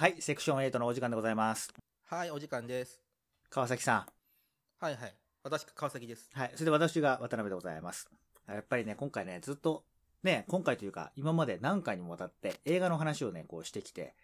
[0.00, 1.70] はい、セクション8のお時間でございます。
[2.06, 3.02] はい、お時間です。
[3.50, 4.06] 川崎さん。
[4.82, 5.14] はいはい。
[5.44, 6.30] 私、川崎です。
[6.32, 8.08] はい、それで私が渡辺でございます。
[8.48, 9.84] やっぱりね、今回ね、ずっと、
[10.22, 14.14] ね、今回というか、今まで何回にもわたって映画の話をね、こうしてきて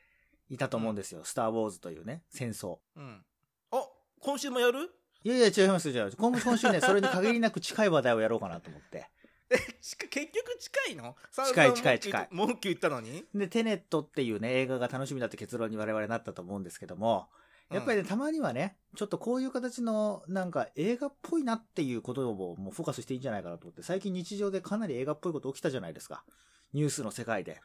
[0.48, 1.24] いたと思うんですよ。
[1.24, 2.78] スター・ウォーズというね、戦争。
[2.96, 3.22] うん。
[3.70, 3.86] あ、
[4.20, 4.90] 今週もやる？
[5.24, 6.16] いやいや、違いますよ、違います。
[6.16, 9.10] 今今週ね、それに限りなく近い話題をやろうかなと思って。
[9.50, 9.96] え、結
[10.32, 11.14] 局近いの？
[11.32, 13.24] 近い近い近い文句言ったのに？
[13.34, 17.28] で、テネットっていうね、映画が楽しみだって結論に我々なったと思うんですけども、
[17.70, 26.24] やっぱりね、たまにはね、ちょっとこういう形の、なんか映画っぽいなっていうことをもうフォーカスしていいんじゃないかなと思って、最近日常でかなり映画っぽいこと起きたじゃないですか。
[26.72, 27.60] ニュースの世界で。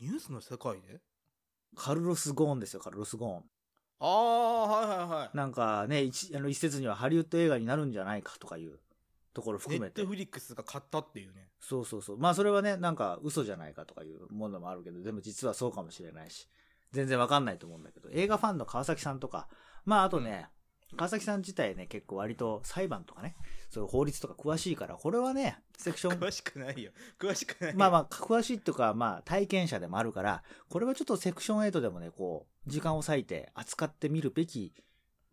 [0.00, 1.00] ニュースの世界で？
[1.74, 3.44] カルロス・ゴーンですよ、カルロス・ゴーン。
[3.98, 5.36] ああ、はいはいはい。
[5.36, 8.78] なんかね、一あの一説にはハリウッド映画になるんじゃないかとかいう
[9.36, 10.08] ところネ含めてット。
[10.08, 11.50] フリックスが買ったっていうね。
[11.60, 12.18] そうそうそう。
[12.18, 16.48] まあそれはね、なんか嘘じゃないかとかいうものもあるけど、でも実はそうかもしれないし、
[16.92, 19.48] 全然わかんないと思うんだけど、映画ファンの川崎さんとか、
[19.84, 20.48] まああとね、
[20.96, 23.36] 川崎さん自体ね、結構割と裁判とかね、
[23.68, 26.92] そういう法律とか詳しいから、これはね、セクション、詳しくないよ。
[27.18, 27.76] 詳しくないよ。
[27.76, 34.72] まあまあ、詳しいっていうか、まあ、体験者でもあるから、これはちょっとセクション8でもね、こう、時間を割いて扱ってみるべき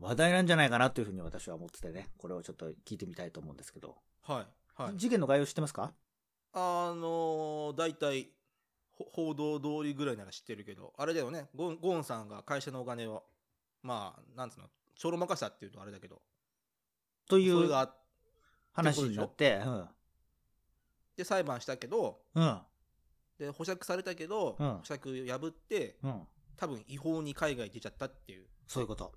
[0.03, 3.95] 話題なんじゃないかなというふうに私は思っててね、これをちょっと聞いてみたいと思うんですけど。
[4.21, 4.81] はい。
[4.83, 4.97] はい。
[4.97, 5.93] 事件の概要知ってますか？
[6.53, 8.29] あのー、大体、
[8.91, 13.23] ほ報道通りぐらいなら知ってるけど、あれだよね、ゴンゴーンさんが会社のお金を、
[13.81, 16.21] まあ、なんつうの、ちょろまかしたっていうとあれだけど、
[17.27, 17.71] という
[18.71, 19.61] 話になって、
[21.15, 22.43] て裁判したけど、うん。
[22.43, 22.61] うん。
[23.39, 26.21] で、保釈されたけど、うん保釈破って、うん。
[26.55, 28.45] 多分違法に海外出ちゃったっていう。
[28.67, 29.11] そういうこと。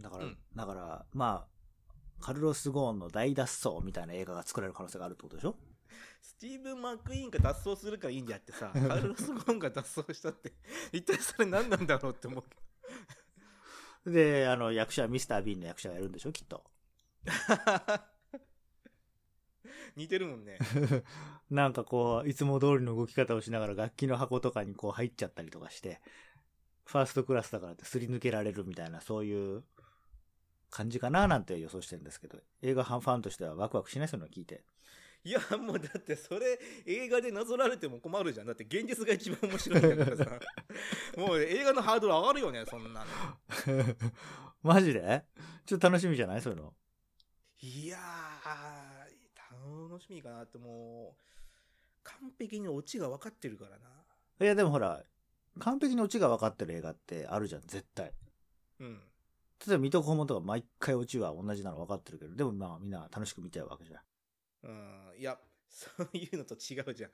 [0.00, 5.56] だから、うんだから、まあ、カルロス・ゴーンの大脱走みたいな映画が作られる可能性があるってことでしょ？
[6.22, 10.52] スティーブン・マック・イーンが脱走するからいいんであってさ、 カルロス・ゴーンが脱走したって、
[10.92, 12.56] 一体それ何なんだろうって思うけ
[14.04, 14.12] ど。
[14.12, 16.32] で、あの、役者はミスター・ビーンの役者がやるんでしょ？
[16.32, 16.64] きっと。
[19.96, 20.58] 似てるもんね。
[21.50, 26.00] なんかこう、いつも通りの動き方をしながら楽器の箱とかにこう入っちゃったりとかして、
[26.84, 29.64] ファーストクラスだからってすり抜けられるみたいな、そういう
[30.76, 34.08] 感じかななんて予想してるんですけど、映画ファンとしてはワクワクしない？
[34.08, 34.62] そういうのを聞いて。
[35.24, 38.46] いや、もうだってそれ映画でなぞられても困るじゃん。
[38.46, 40.38] だって現実が一番面白いんだからさ。
[41.16, 43.06] もう映画のハードル上がるよね、そんなの。
[44.62, 45.24] マジで？
[45.64, 46.42] ちょっと楽しみじゃない？
[46.42, 46.74] そういうの。
[47.62, 51.22] いやー、楽しみかなってもう、
[52.02, 53.88] 完璧にオチが分かってるからな。
[54.40, 55.02] いや、でもほら、
[55.58, 58.12] 完璧にオチが分かってる映画ってあるじゃん、絶対。
[58.78, 59.00] うん。
[59.64, 64.02] 例えば、水戸黄門とか毎回オチは同じなの分かってるけど、でもまあみんな楽しく見ちゃうわけじゃん。
[64.64, 64.72] う
[65.16, 65.20] ん。
[65.20, 67.10] いや、 そういうのと違うじゃん。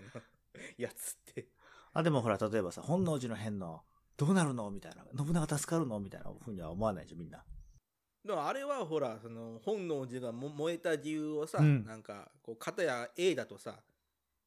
[0.78, 1.48] やつって。
[1.92, 3.84] あ、でもほら、例えばさ、本能寺の変の、
[4.16, 4.70] どうなるの？
[4.70, 5.04] みたいな。
[5.16, 5.78] 信長助か？
[5.78, 7.44] るのみたいなふうには思わないじゃん、みんな。
[8.24, 13.82] でもあれはほら、その本能寺がも燃えた理由をさ、うんなんか、こう、片や A だとさ、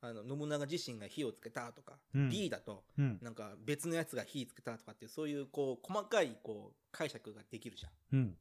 [0.02, 3.20] あの信長自身が火をつけたとか、うん B だと、うん。
[3.22, 7.92] なんか別のやつが火つけたとかっていう、そういうこう、細かいこう、解釈ができるじゃん。
[8.18, 8.38] うん。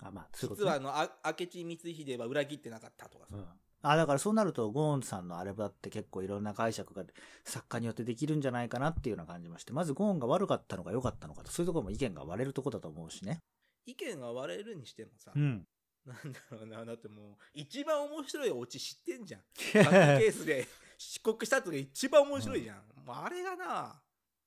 [0.00, 0.70] あ、まあ、そういうこと、ね。
[0.70, 3.36] 実はあの、あ明智光秀は裏切ってなかったとかさ。
[3.36, 3.44] うん。
[3.82, 7.04] あ、だからそうなると、ゴーンさんのあれだって結構いろんな解釈が
[7.44, 13.40] 作家によってできるんじゃないかなっていうような感じまして、まずゴーンが悪かったのか良かったのかと、そういうところも意見が割れるところだと思うしね。
[13.84, 15.66] 意見が割れるにしてもさ、うん。
[16.06, 19.40] なんだろうな、だってもう、一番面白いオチ知ってんじゃん。
[19.84, 20.66] バックケースで
[20.98, 23.04] 漆黒した後が一番面白いじゃん。
[23.04, 24.02] もうあれがな、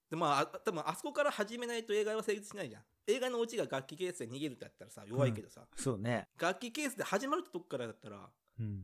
[0.10, 2.84] でまあ、あ多分あそこから始めないと映画は成立しないじゃん。
[3.08, 6.28] 映画のオチが楽器ケースで逃げるってやったらさ、弱いけどさ、そうね。
[6.38, 8.84] 楽器ケースで始まるってとこからだったらうん。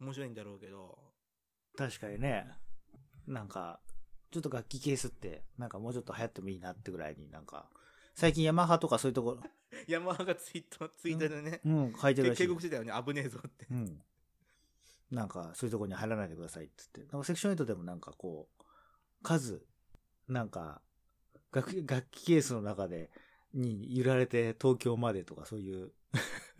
[0.00, 0.98] 面白いんだろうけど、
[1.76, 2.46] 確かにね。
[3.26, 3.80] なんか、
[4.30, 7.70] ちょっと楽器ケースって、なんかもうちょっと流行ってもいいなってぐらいになんか、
[8.14, 9.42] 最近ヤマハとかそういうところ、
[9.86, 12.60] ヤマハがツイート、ツイッターでね、うん、書いてるらしい警告。
[12.60, 13.66] してたよね、危ねえぞって。
[13.70, 14.02] うん。
[15.10, 17.12] なんか、そういうところに入らないでくださいって言って。
[17.12, 18.64] なんかセクション8でもなんかこう、
[19.22, 19.62] 数、
[20.28, 20.80] なんか、
[21.52, 23.10] 楽器楽器ケースの中で、
[23.52, 25.92] に揺られて東京までとかそういう、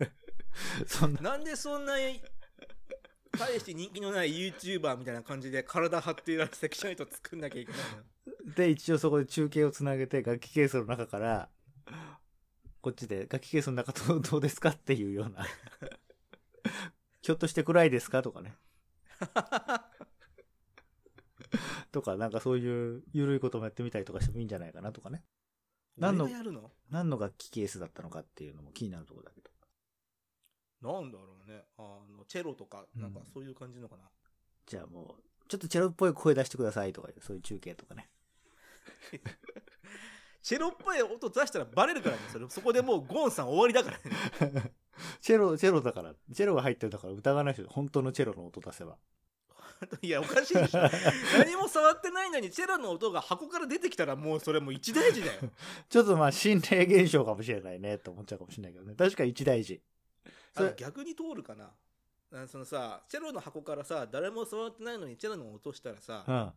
[0.85, 1.93] そんな、なんでそんな、
[3.37, 7.81] 大して人気のない YouTuber みたいな感じで体張っているセクション8作んなきゃいけない
[8.47, 8.53] の？
[8.53, 11.49] で、一応そこで中継をつなげて楽器ケースの中から、
[12.81, 15.45] こっちで楽器ケースの中どうどうですかっていうような。
[17.21, 18.57] ひょっとして暗いですかとかね。
[21.91, 25.23] とか、なんかそういう緩いこともやってみたりとかしてもいいんじゃないかなとかね。
[25.97, 26.71] 何のの？
[26.89, 29.51] 何の楽器ケースだったのかっていうのも気になるところだけど。
[30.81, 31.65] なんだろうね。
[31.77, 34.09] あの、チェロとか、なんかそういう感じのかな？
[34.65, 38.09] じゃあもう、ちょっとチェロっぽい声出してくださいとかそういう中継とかね。
[40.41, 43.91] チェロっぽい音出したらバレるからねそれそこでもうゴンさん終わりだか
[44.39, 44.71] らね
[45.21, 48.97] チェロ、チェロだから、チェロが入ってるんだから疑わない人、本当のチェロの音出せば。
[50.03, 50.81] いやおかしいでしょ
[51.39, 55.41] 何も触ってないのにチェロの音が箱から出てきたらもうそれもう一大事だよ
[55.89, 58.93] ちょっとまあ心霊現象かもしれないね、と思っちゃうかもしれないけどね。
[58.95, 59.81] 確かに一大事。
[60.55, 61.71] そあれ逆に通るかな
[62.33, 66.53] あそのさチェロの箱からさ誰も触ってないのにチェロの音したらさ、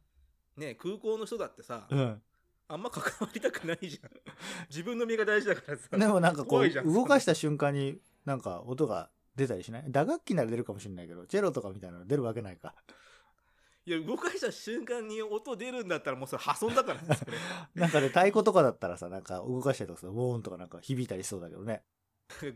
[0.56, 0.62] うん。
[0.62, 2.22] ね空港の人だってさ、うん。
[2.68, 4.10] あんま関わりたくないじゃん。
[4.70, 5.96] 自分の身が大事だからさ。
[5.96, 9.84] でもなんかこう、動かした瞬間になんか音が出たりしない？
[9.88, 12.74] 打楽器なら出るかもしれないけど、チェロとかみたいなの出るわけないか。
[13.86, 17.08] いや動かした瞬間に音出るんだったらもうそれ破損だからね
[17.74, 21.84] なんかね、太鼓とかだったらさ、なんか動かしたりとかさ、ウォーンとかなんか響いたりしそうだけどね。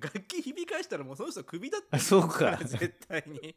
[0.00, 1.88] 楽器響かしたらもうその人クビだって。
[1.90, 2.56] あそうか。
[2.64, 3.54] 絶対に。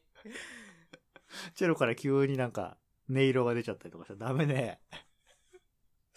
[1.55, 2.77] チェロから急になんか
[3.09, 4.81] 音色が出ちゃったりとかしたらダメね。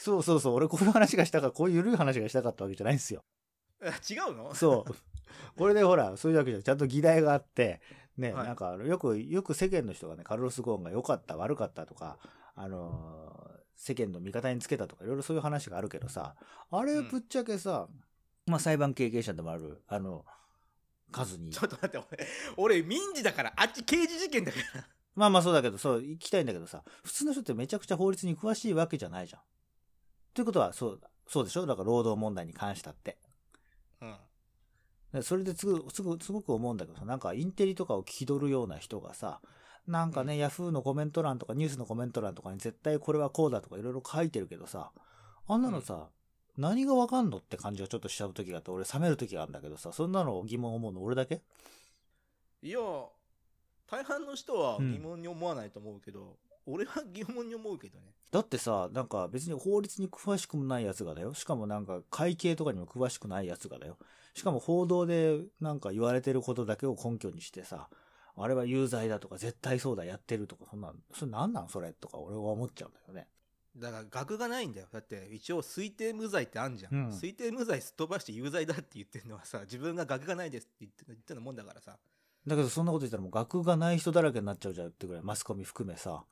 [0.05, 3.25] そうそうそう、俺こういう話がしたから、こういう緩い話がしたかったわけじゃないんですよ。
[3.83, 4.55] あ違うの？
[4.55, 4.95] そう。
[5.57, 6.63] これでほら、そういうわけじゃん。
[6.63, 7.81] ちゃんと議題があって、
[8.19, 8.47] ね、はい。
[8.47, 12.19] なんか、よく、よく世間の人がね、カルロス・ゴーンが良かった、悪かったとか、
[12.55, 16.37] あのー世間の味方につけたとか、いろいろそういう話があるけどさ、
[16.71, 17.09] あれうん。
[17.09, 17.89] ぶっちゃけさ、
[18.47, 20.25] まあ裁判経験者でもある、あの、
[21.11, 21.51] 数に。
[21.51, 21.99] ちょっと待って
[22.57, 24.89] 俺俺民事だからあっち刑事事件だから。
[25.17, 29.43] まあまあそうだけど、そう、行きたいんだけどさ、普通の人ってめちゃくちゃ法律に詳しいわけじゃないじゃん。
[30.35, 31.65] ということは、そう、そうでしょ？
[31.65, 33.17] だから労働問題に関したって。
[34.03, 34.17] うん。
[35.13, 39.41] でそれですぐ、すぐ、すごく思うんだけどさ、なんかインテリとかを聞き取るような人がさ、
[39.87, 44.91] なんかね、ヤフーのコメント欄とかニュースのコメント欄とかに絶対これはこうだとかいろいろ書いてるけどさ、
[45.47, 46.09] あんなのさ、
[46.57, 51.43] 何がわかんのって感じがちょっとしちゃう時があって、俺冷める時があるんだけどさ、そんなの疑問思うの俺だけ？
[52.63, 52.79] いや
[53.91, 54.93] 大半の人はうん。
[54.93, 61.35] 疑問に思わないと思うけど、俺は疑問に思うけどねだってさ、なんか別に法律に詳しくもないやつがだよ。
[61.35, 63.97] しかもなんか会計とかにも詳しくないやつがだよ。
[64.35, 67.89] しかも報道でなんか言われてることだけを根拠にしてさ、
[68.37, 73.29] あれは有罪だとか絶対そうだやってるとか、そんなん、それなんなんそれとか俺は思っちゃうんだよね。
[73.77, 81.97] だから額がないんだよだって一応推定無罪ってあんじゃん、うん推定無罪すっ飛ばして有罪だって言ってるのはさ自分が額がないですって言って言ってるもんだからさ
[82.47, 86.25] だけどそんなこと言ったらもう学がない人だらけになっちゃうじゃんってぐらいマスコミ含めさ、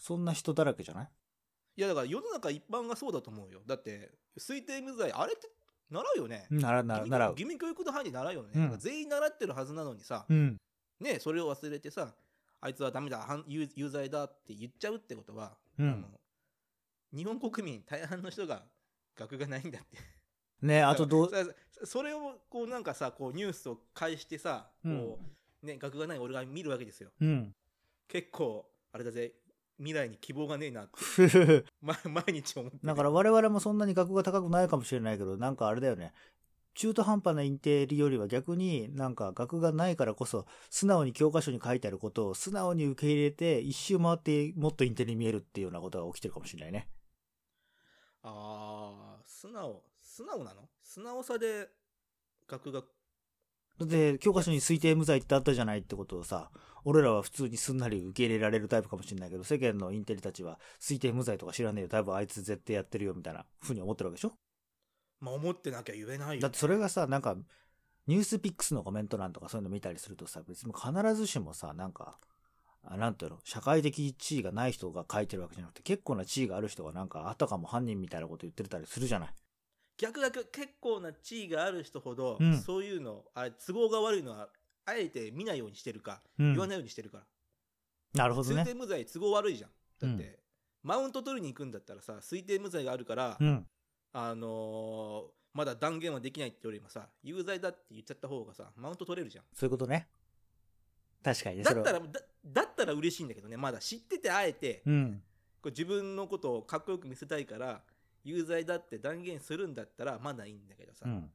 [0.00, 1.08] そんな人だらけじゃない？
[1.76, 3.60] いやだから世の中一般がそうだと思うよ。
[3.66, 5.48] だって推定無罪あれって
[5.90, 6.46] 習うよね？
[6.50, 7.30] なら、なら、義務習う。
[7.30, 8.78] 義務教育の範囲で習うよね、うん。
[8.78, 10.56] 全員習ってるはずなのにさ、うん。
[11.00, 12.14] ねそれを忘れてさ
[12.60, 16.06] あいつはダメだ反有有罪だって言っちゃうってことは、うん。
[17.12, 18.62] 日本国民大半の人が
[19.18, 19.98] 学がないんだって。
[20.62, 21.30] ねあとどう、
[21.70, 25.18] そそれをこうなんかさこうニュースを返してさこ
[25.62, 27.10] う、ね学がない俺が見るわけですよ。
[27.20, 27.52] うん。
[28.08, 29.32] 結構あれだぜ
[29.80, 31.96] 未来に希望がねえなって、毎
[32.28, 36.12] 日思ってるだから我々もそんなに額が高くないかもしれないけど、なんかあれだよね。
[36.74, 46.88] 中途半端なインテリよりは逆になんか額がないからこそ素直に教科書に書いてあることを素直に受け入れて一周回ってもっとインテリに見えるっていうようなことが起きてるかもしれないね。
[48.22, 50.68] ああ素直素直なの？
[50.84, 51.68] 素直さで
[52.46, 52.82] 学が
[53.78, 56.50] だって教科書に推定無罪ってあったじゃないってことをさ、
[56.84, 61.88] 俺らは普通にすんなり受け入れられるタイプかもしれないけど、世間のインテリたちは推定無罪とか知らねえよ。
[61.88, 64.32] 多分あいつ絶対やってるよみたいな風に思ってるわけでしょ？
[65.20, 67.36] まあ思ってなきゃ言えないよだってそれがさ、なんか、
[68.06, 72.18] ニュースピックスのコメント欄とかそういうの見たりするとさ、別に必ずしもさ、なんか、
[72.82, 79.28] あなんていうの、社会的地位がない人が書いてるわけじゃなくて、結構な地位がある人がなんか、あたかも犯人みたいなこと言ってたりするじゃない？
[79.98, 84.48] 逆逆結構な地位がある人ほど、うんそういうのあれ都合が悪いのは
[84.90, 87.24] あえて見ないようにしてるか、うん言わないようにしてるから
[88.14, 88.74] なるほどね推定。
[88.74, 89.70] 無罪都合悪いじゃん
[90.00, 90.34] だって、うん
[90.82, 93.66] マウント取りに行くんだったらさ推定無罪があるから、うん。
[94.12, 100.08] あのーまだ断言はできないってよりもさ有罪だって言っちゃった方がさマウント取れるじゃんそういうことね。
[101.22, 101.64] 確かにね。
[101.64, 105.22] だそれはったらだだったら嬉しいんだけどねまだ知っててあえて、うん。
[105.60, 107.82] こう自分のことをかっこよく見せたいから
[108.24, 111.30] 有罪だって断言するんだったらまだいいんだけどさ、うん。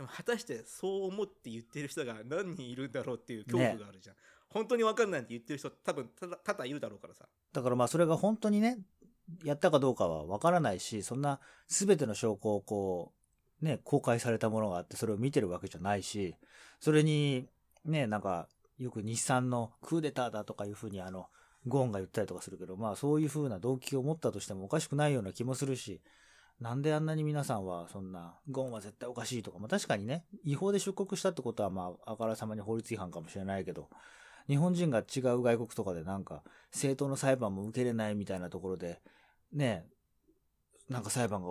[0.00, 4.16] でも果たしてそう思って言ってる人が何人いるんだろうっていう恐怖があるじゃん、
[4.48, 7.26] 本当に分かんないって言ってる人多分ただただいるだろうからさ。
[7.52, 8.78] だからまあそれが本当にね、
[9.44, 11.38] やったかどうかはわからないし、そんな
[11.68, 13.12] 全ての証拠をこ
[13.60, 16.34] う、ね、公開されたものがあってそれを見てるわけじゃないし、
[16.80, 17.46] それに、
[17.84, 21.26] ね、なんか、よく日産のクーデターだとかいうふうにあの、
[21.66, 26.00] ゴーンが言ったりとかするけど、まあそういうふうな動機を持ったとしてもおかしくないような気もするし、
[26.60, 33.88] なんであんなに皆さんはそんな、ゴンは絶対おかしいとか、まあ確かにね、違法で出国したってことはまああからさまに法律違反かもしれないけど、
[34.46, 39.00] 日本人が違う外国とかでなんか、正当の裁判も受けれないみたいなところで、
[39.52, 39.86] ね
[40.88, 41.48] なんか裁判が、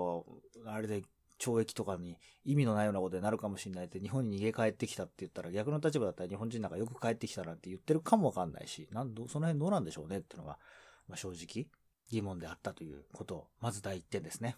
[0.66, 1.01] あれで
[1.39, 10.60] 懲役とかに意味のないようなことになるかもしれないって、日本に逃げ帰ってきたって言ったら、逆の立場だったら日本人なんかよく帰ってきたなんて言ってるかもわかんないし、なんど、その辺どうなんでしょうねっていうのが、
[11.08, 11.68] まあ、正直
[12.10, 14.58] 疑問であったということを、まず第一点ですね。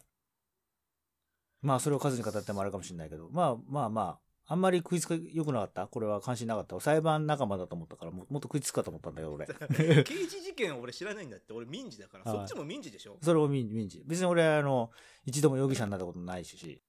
[1.62, 4.02] まあ、それを数に語ってもあるかもしれないけど、まあまあま
[4.48, 5.88] あ、あんまり食いつか良くなかった？
[5.88, 6.80] これは関心なかった？
[6.80, 9.46] 裁判仲間だと思ったからも、もっと食いつくかと思ったんだよ、俺。
[10.04, 11.54] 刑事事件俺知らないんだって。
[11.54, 12.24] 俺民事だから。
[12.30, 12.40] はい。
[12.40, 13.18] そっちも民事でしょ？
[13.22, 14.04] それを民民事。
[14.06, 14.92] 別に俺は、あの、
[15.26, 16.82] 一度も容疑者になったことないし、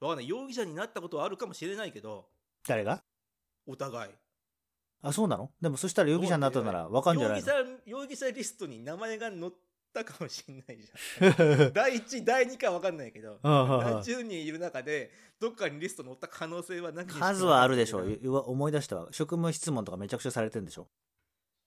[0.00, 0.28] わかんない。
[0.28, 2.28] 容疑者になったことはあるかもしれないけど。
[2.66, 3.02] 誰が？
[3.66, 4.12] お互い。
[5.00, 5.50] あ、そうなの？
[5.62, 7.46] でもそしたら容疑者になったならわかんじゃないの？
[7.48, 9.50] 容疑者容疑者リストに名前が載っ
[9.92, 18.20] たかもしれないじゃん 第1第2か分かんないけど何十人いる中でどっかにリスト載った可能性はなきにしも数はあるでしょう。
[18.50, 19.08] 思い出したわ。
[19.12, 20.88] 職務質問とかめちゃくちゃされてるんでしょ？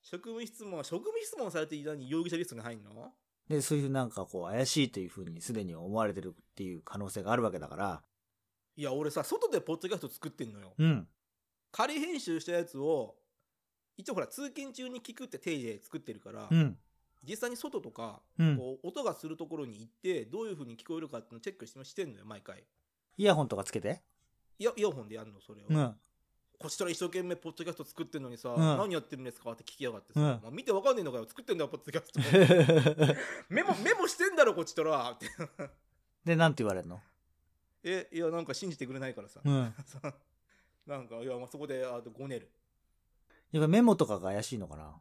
[0.02, 3.14] 職務質問職務質問されていたに容疑者リストに入んの？
[3.48, 8.04] で、そういうなんかこう怪しいというふうにすでに思われてるっていう可能性があるわけだから、
[8.76, 11.08] いや俺さ外でポッドキャスト作ってんのようん。
[11.72, 13.18] 仮編集したやつを
[13.98, 16.78] 一応ほら通勤中に聞くって定義で作ってるから、うん。
[17.28, 18.58] 実際に外とか、うん。
[18.58, 22.64] こう音がするところに行ってどういう風に聞こえるかっていうのをチェックしてしてんのよ毎回。
[23.18, 24.02] イヤホンとかつけて？
[24.60, 25.96] いやイヤホンでやんのそれを、うん。
[26.58, 28.58] こっちら一生懸命ポッドキャスト作ってんのにさ、ん。
[28.58, 30.26] 何やってるんですかって聞きやがってさ、うん。
[30.26, 32.12] まあ見てわかんねえのかよ作ってんだよポッドキャス
[33.08, 33.16] ト。
[33.50, 35.12] メモメモしてんだろこっちとら。
[35.12, 35.28] って
[36.24, 37.02] で、なんて言われるの？
[37.84, 39.74] えいやなんか信じてくれないからさ、うん。
[40.88, 42.50] なんかいやまあそこであとごねる。
[43.52, 44.96] やっぱメモとかが怪しいのかな？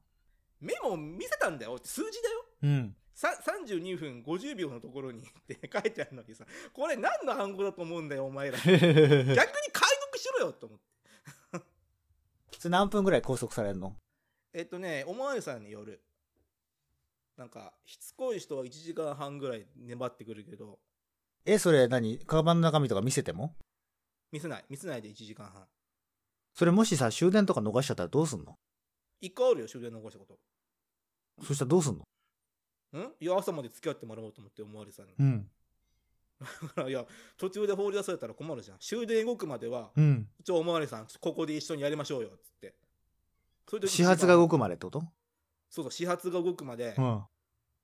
[0.64, 1.78] メモ見せたんだよ。
[1.83, 2.44] 数字だよ。
[2.62, 2.97] うん。
[3.14, 5.21] さ32分50秒のところに。
[5.21, 6.44] って書いてあるのにさ。
[6.73, 8.59] これ何の暗号だと思うんだよお前ら。
[8.64, 9.38] 逆に解読
[10.16, 10.85] しろよと思って。
[12.59, 13.94] それ何分ぐらい拘束されるの？
[14.54, 16.02] えっとねおまわりさんによる。
[17.37, 20.78] なんかしつこい人は1時間半ぐらい粘ってくるけど。
[21.44, 22.18] え、それ何？
[22.21, 23.54] カバンの中身とか見せても？
[24.33, 24.64] 見せない。
[24.71, 25.66] 見せないで1時間半。
[26.54, 28.56] それもしさ、終電とか逃しちゃったらどうすんの？
[29.21, 30.38] 一回あるよ終電残したこと
[31.42, 32.04] そしたらどうすんの？
[33.00, 33.12] ん？
[33.20, 35.12] いや朝まで付き合ってもらおうと思っておまわりさんに。
[35.18, 35.46] うん。
[36.40, 37.04] だからいや
[37.36, 38.78] 途中で放り出されたら困るじゃん。
[38.78, 40.28] 終電動くまではうん。
[40.44, 42.74] ちょおまわりさんここで一緒にやりましょうよっつって。
[43.68, 45.00] それで始発が動くくまでってこと？
[45.70, 47.22] そうそう始発が動くまで、うん。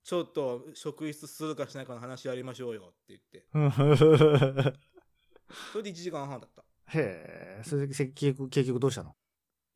[0.03, 3.45] ちょっと職質するかしないかの話やりましょうよって言って。
[5.73, 6.63] それで1時間半だった。
[6.99, 9.15] へえ、それで結局、結局どうしたの？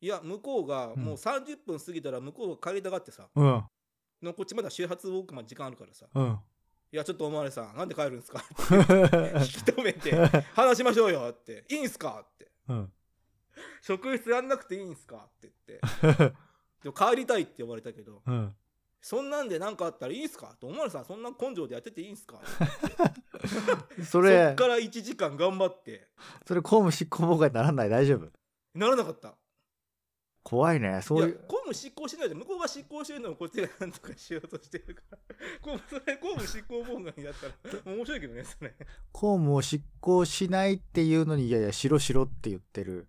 [0.05, 1.03] いや向こうがうん。
[1.03, 3.63] もう30分過ぎたら向こうが帰りたがってさ、うん。
[4.21, 6.05] のこっちまだ始発動くまで時間あるからさ。
[6.13, 6.39] うん。
[6.91, 8.37] いやちょっとおまわりさんなんで帰るんですか？
[8.45, 8.77] って引き
[9.71, 10.15] 止めて
[10.53, 11.65] 話しましょうよって。
[11.69, 12.23] いいんすか？
[12.23, 12.51] って。
[12.69, 12.93] うん。
[13.81, 15.27] 職質やんなくていいんすか？
[15.27, 16.33] って言って。
[16.83, 18.55] でも帰りたいって言われたけどうん。
[19.01, 20.51] そんなんで何かあったらいいんすか？
[20.53, 22.39] っておまわりさんそんな根性でやってていいんすか？
[23.99, 26.07] そそっれか、ら1時間頑張って。
[26.47, 27.89] それ公務執行妨害にならない？
[27.89, 28.29] 大丈夫？
[28.77, 29.35] ならなかった
[30.45, 31.01] 怖いね。
[31.01, 31.39] そういう。
[31.47, 35.17] 公務執行しないで向こうが執行してるのをこっちがなんとかしようとしてるから
[35.59, 38.75] 公務それ公務執行妨害だったら 面白いけどねそれ
[39.11, 43.07] 公務を執行しないっていうのに、いやいや、しろしろって言ってる。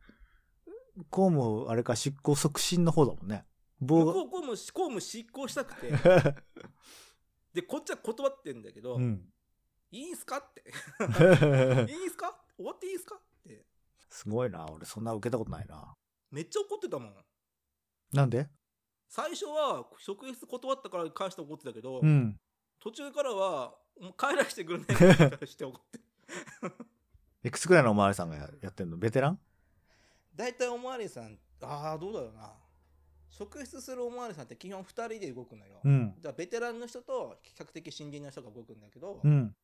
[1.11, 3.45] 公務、あれか、執行促進の方だもんね。
[3.81, 6.35] 向棒こう公務公務執行したくてが。
[7.52, 9.31] でこっちは断ってんだけど、うん。
[9.90, 12.35] いいんすかっていいんすか？
[12.57, 13.16] 終わっていいんすか？
[13.16, 13.66] って
[14.09, 14.64] すごいな。
[14.73, 15.95] 俺、そんな受けたことないな。
[16.30, 17.14] めっちゃ怒ってたもん。
[18.12, 18.49] なんで？
[19.09, 22.38] 最初は職質断ったから返して怒ってたけど、うん。
[22.80, 26.00] 途中からはもう帰らせてくれないからして怒って。
[27.49, 28.99] いくつくらいのおまわりさんがややってんの？
[28.99, 29.40] ベテラン？
[30.35, 32.52] 大体おまわりさんああどうだろうな。
[33.30, 36.14] 職質するおまわりさんって基本2人で動くのよ、うん。
[36.16, 39.54] だからベテランの人と比較的新人の人が動くんだけど、うん。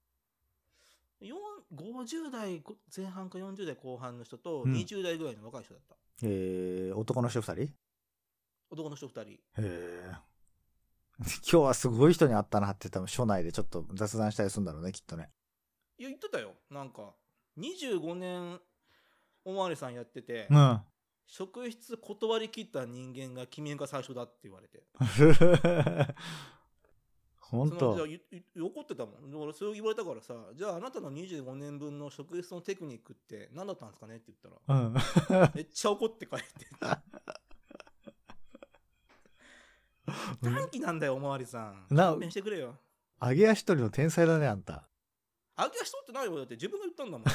[1.27, 2.63] よん50代
[2.95, 4.73] 前半か40代後半の人とうん。
[4.73, 7.63] 20代ぐらいの若い人だった、えー、男の人二人？
[7.63, 7.69] へ
[8.71, 9.39] 男の人2人。
[9.59, 10.13] え。
[11.23, 15.31] 今日はすごい人に会ったなって多分署内でちょっと雑談したりするんだろうね、きっとね。
[15.99, 16.55] いや言ってたよ。
[16.71, 17.15] なんか
[17.59, 18.61] 25年
[19.45, 20.81] おまわりさんやってて、うん。
[21.27, 24.83] 職質断り切った人間が君が最初だって言われて
[27.53, 28.07] 本そのじゃあ
[28.65, 29.31] 怒ってたもん。
[29.31, 34.95] だからそう言われたからさじゃああなたの25年分の職質のテクニックって何だったんですかねって言ったらうん。
[35.55, 36.47] めっちゃ怒って帰って
[40.43, 41.87] 短期なんだよおまわりさん。
[41.91, 42.77] な勘弁してくれよ。
[43.21, 44.89] 揚げ足取りの天才だね、あんた。
[45.55, 46.37] あげ足取ってないよ。
[46.37, 47.27] だって自分が言ったんだもん。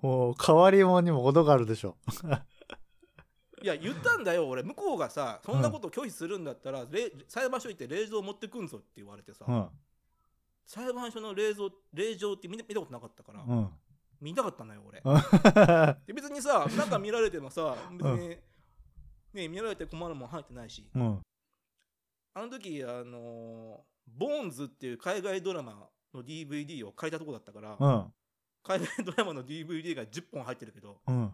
[0.02, 1.96] もう、変わり者にも程があるでしょ。
[3.62, 9.68] いや言ったんだよ俺向こうがさそんなこと拒否するんだったら、れ裁判所行って令状持ってくんぞって言われてさ、うん。
[10.66, 13.70] 裁判所の令状令状って見た見たことなかったから、うん。
[14.20, 21.22] 見たかったのよ俺 うで別にさなんか見られてもさ別に、ね見られて困るもん入ってないしん。
[22.34, 25.74] あの時あのーボーンズっていう海外ドラマ
[26.14, 28.12] の DVD を借りたとこだったから、うん。
[28.62, 31.32] 海外ドラマの DVD が10本入ってるけどうん。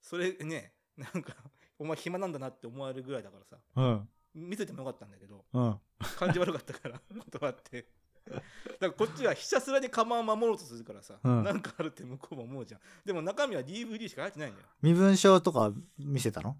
[0.00, 1.34] それねなんか
[1.78, 4.08] お前暇なんだなって思われるぐらいだからさうん。
[4.34, 5.78] 見せてもよかったんだけどうん。
[6.16, 7.86] 感じ悪かったから 断って
[8.28, 8.42] だか
[8.80, 16.56] らこっちはひたすらにカマを守ろうとするからさ、うんなんかあるって向こうも思うじゃんでも中身は DVD しか入ってないんだよ身分証とか見せたの？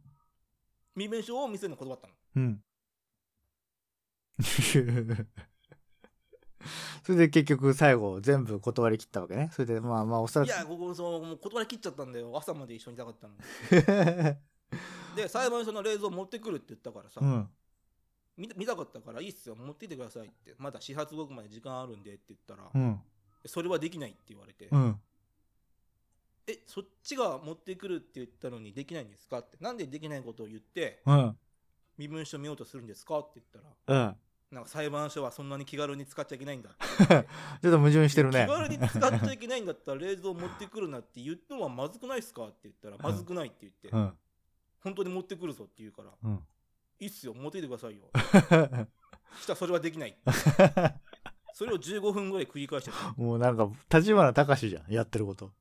[0.95, 2.63] 身分証を見せるの断ったのうん。
[7.05, 9.49] それで結局最後全部断り切ったわけね。
[9.53, 10.49] それでまあまあおそらく。
[10.49, 13.35] いやここそうもう断り切っちゃったんだよ朝まで一緒にいたかったの
[15.19, 17.49] で裁判所の冷蔵持ってくるって言ったからさ、うん。
[18.37, 23.01] 見見たかったからいいっすよ持ってきてくださいってまだ始発動くまで時間あるんでって言ったら、うん。
[23.47, 25.01] それはできないって言われて、うん。
[26.47, 31.37] えそっちが持ってくるって言ったのにできないんですかってなんでできないことを言ってうん。
[31.99, 34.17] 身分証見ようとするんですかって言ったらうん。
[34.51, 37.05] なんか裁判所はそんなに気軽に使っちゃいけないんだって
[37.61, 38.47] ちょっと矛盾してるね。
[38.49, 44.19] 気軽に使っちゃいけないんだったら冷蔵持ってくるなって言ったのはまずくないっすかって言ったらまずくないって言って、うん。
[44.81, 46.41] 本当に持ってくるぞって言うからうん。
[47.01, 48.11] いいっすよ持ってきてくださいよ
[49.41, 50.17] したらそれはできない
[51.55, 54.93] それを15分ぐらい繰り返してたもうなんか、立花隆じゃん。
[54.93, 55.53] やってること。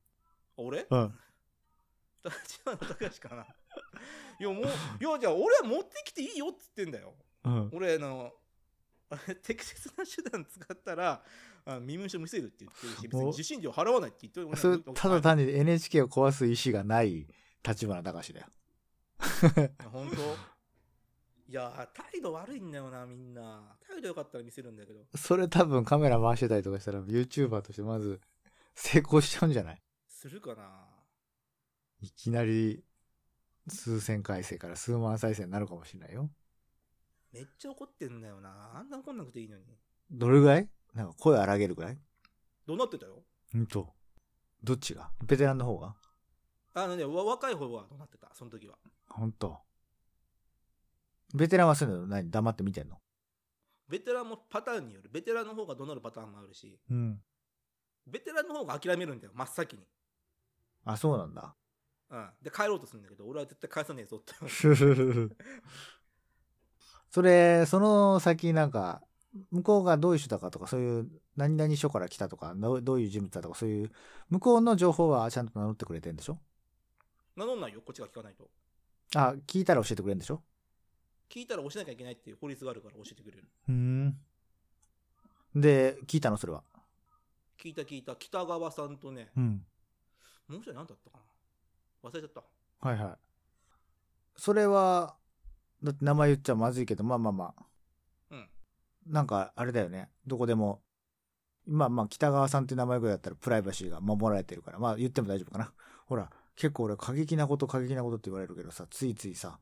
[0.56, 0.86] 俺？
[0.90, 1.14] うん。
[2.24, 3.42] 立花隆かな？
[4.38, 7.70] いやもういやじゃあ俺は持ってきていいよっつってんだようん。
[7.72, 8.32] 俺あの
[9.42, 11.24] 適切な手段使ったら
[11.64, 17.26] あ身分証見せるって言ってるし別に受信料払わないって言ってるただ単に NHK を壊す意思がない
[17.66, 18.46] 立花隆だよ。
[19.92, 20.16] 本当？
[21.50, 23.76] いや態度悪いんだよなみんな。
[23.86, 25.00] 態度よかったら見せるんだけど。
[25.16, 28.20] それ多分カメラ回してたりとかしたら YouTuber としてまず
[28.74, 29.82] 成功しちゃうんじゃない？
[30.08, 30.86] するかな？
[32.00, 32.84] いきなり
[33.66, 36.30] 数千回生から数万再生になるかもしれないよ。
[37.32, 38.72] めっちゃ怒ってんだよな。
[38.74, 39.64] あんな怒んなくていいのに。
[40.10, 40.68] どれぐらい？
[40.94, 41.98] なんか声荒げるぐらい？
[42.66, 43.22] どうなってたよ。
[43.54, 43.94] うんと。
[44.62, 45.10] どっちが？
[45.24, 45.94] ベテランの方が？
[46.74, 48.76] あのねわ若い方はどうなってたその時は
[49.08, 49.58] ほんと。
[51.34, 52.30] ベテランはそういうの何？
[52.30, 52.98] 黙って見てんの？
[53.88, 55.10] ベテランもパターンによる。
[55.12, 56.78] ベテランの方が怒鳴るパターンもあるし。
[56.90, 57.20] うん。
[58.06, 59.82] ベテランの方が諦めるんだよ真っ先に。
[60.84, 61.54] あ、そうなんだ。
[62.10, 62.30] うん。
[62.42, 64.32] で帰ろうとするんだけど俺は絶対返さねえぞって
[67.10, 69.02] それ、その先なんか、
[69.50, 73.90] 向こうがどういう人だかとか、そういう、何々署から来たとか、どうどういう人物だとか、そういう、
[74.28, 76.38] 向こうの情報はちゃんと名乗ってくれてんでしょ？
[77.36, 78.50] 名乗んないよこっちが聞かないと
[79.14, 80.42] あ、聞いたら教えてくれるんでしょ？
[81.30, 84.16] 聞いたら教えなきゃいけないっていう法律があるから教えてくれるうーん。
[85.54, 86.62] で、聞いたのそれは？
[87.62, 89.64] 聞いた聞いた北川さんとねうん。
[90.48, 91.18] もう一人何だったか
[92.02, 92.10] な？
[92.10, 93.16] 忘れちゃったはいはい。
[94.36, 95.16] それは、
[95.82, 97.64] だって名前言っちゃまずいけど、まあまあまあ。
[98.30, 98.48] うん
[99.06, 100.10] なんか、あれだよね。
[100.26, 100.82] どこでも。
[101.66, 105.72] まあまあ、北川さんって名前ぐらいだったらプライバシーが守られてるから、まあ言っても大丈夫かな。
[106.06, 109.58] ほら、結構俺過激なこと過激なことって言われるけどさ、ついついさ、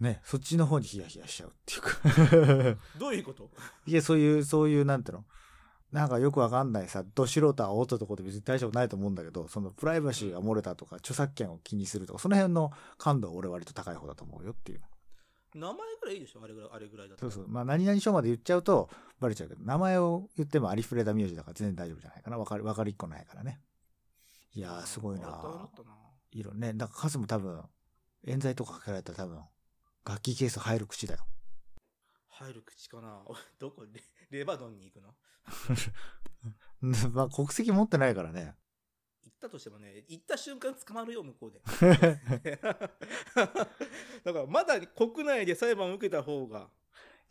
[0.00, 2.78] ね、そっちの方にヒヤヒヤしちゃうっていうか。
[2.98, 3.48] どういうこと？
[3.86, 5.24] いや、そういう、そういう、なんていうの？
[5.92, 14.80] なんかよくわかんないさ、ど素人は煽ったところで別に大丈夫ないと思うんだけど、そのプライバシーが漏れたとか、著作権を気にするとか、その辺の感度は俺割と高い方だと思うよっていう。
[15.54, 16.42] 名前ぐらいいいでしょ？
[16.42, 17.52] あれぐらいあれぐらいだったらそうそう。
[17.52, 18.88] まあ、何々書まで言っちゃうと
[19.20, 22.38] バレちゃうけど、名前を言ってもありふれた名字だから全然大丈夫じゃないかな。
[22.38, 23.60] わかり、わかりっこないからね。
[24.54, 25.68] いやー、すごいな
[26.30, 26.72] 色ね。
[26.74, 27.62] だから数も多分、
[28.24, 29.44] 冤罪とかかけられたら多分、
[30.04, 31.26] 楽器ケース入る口だよ。
[32.28, 33.22] 入る口かな
[33.58, 34.02] どこレ
[34.38, 35.14] レバノンに行くの？
[37.12, 38.56] まあ、国籍持ってないからね。
[39.22, 41.60] 行ったとしてもね行った瞬間捕まるよ向こうで
[42.56, 42.88] だか
[44.24, 46.68] らまだ国内で裁判を受けた方が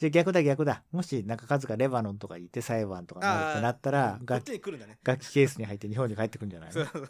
[0.01, 0.83] じゃあ逆だ逆だ。
[0.91, 6.89] もし、なんか数がレバノンとか行って裁判とかなるってなったら、楽ちに来るんだね楽器ケースに入って日本に帰ってくんじゃないそうの？
[6.91, 7.09] そう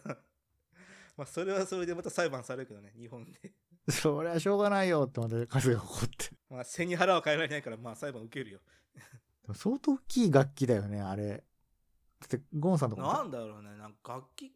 [1.15, 3.53] まあそれはそれでまた裁判されるけどね日本で
[3.89, 6.35] そりゃしょうがないよってまた数が怒って。
[6.49, 8.59] まあ背に腹は変えられないからまあ裁判受けるよ
[9.53, 11.45] 相当大きい楽器だよね、あれ。
[12.19, 14.53] だって、ゴンさんとかもなんだろうねなんか楽器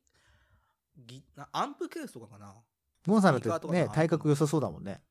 [0.98, 2.54] ギなアンプケースとかかな
[3.08, 5.02] ゴンさんだってね体格良さそうだもんね。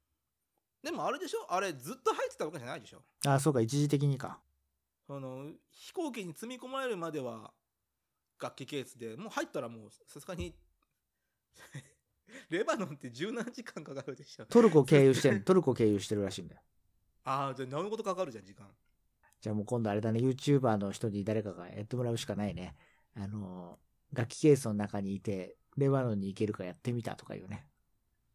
[0.84, 1.46] でもあれでしょ？
[1.52, 3.02] あれずっと入ってたわけじゃないでしょ？
[3.26, 4.38] あ、そうか、一時的にか。
[5.06, 7.52] その飛行機に積み込まれるまでは
[8.40, 10.54] 楽器ケースでもう入ったらもうさすがに
[12.50, 14.46] レバノンって17時間かかるでしょ？
[14.46, 16.62] トルコ経由してん、トルコ経由してるらしいんだよ。
[17.24, 18.68] ああじゃあなることかかるじゃん時間
[19.40, 22.76] じゃあもう今度あれだね、YouTuber の人に誰かがやってもらうしかないね。
[23.14, 23.78] あの、
[24.12, 27.66] 楽器ケースの中にいて、レバノンに行けるかやってみたとか言うね。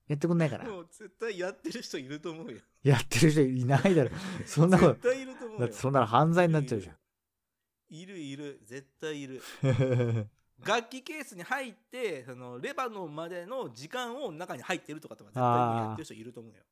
[0.09, 0.65] やってくんないかな。
[0.65, 2.57] もう絶対やってる人いると思うよ。
[2.81, 4.09] やってる人いないだろ。
[4.43, 5.03] そんなこと絶。
[5.03, 5.59] 対いると思うよ。
[5.59, 6.95] だってそんなの犯罪になっちゃうじゃん。
[7.89, 8.59] いるいる。
[8.65, 9.43] 絶対いる。
[10.65, 16.63] 楽器ケースに入って、そのレバノンまでの時間を中に入ってるとかとか絶対やってる人いると思うよ。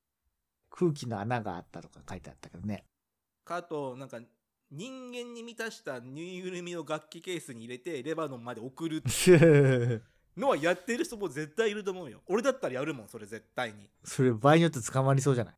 [0.71, 2.85] 空気の穴があったとか書いてあったけどね。
[3.45, 4.19] かあと、なんか、
[4.71, 9.01] 人間に満たしたぬいぐるみを楽器ケースに入れてレバノンまで送る
[10.37, 12.21] のはやってる人も絶対いると思うよ。
[12.27, 13.89] 俺だったらやるもん、それ絶対に。
[14.03, 15.55] それ場合によって捕まりそうじゃない？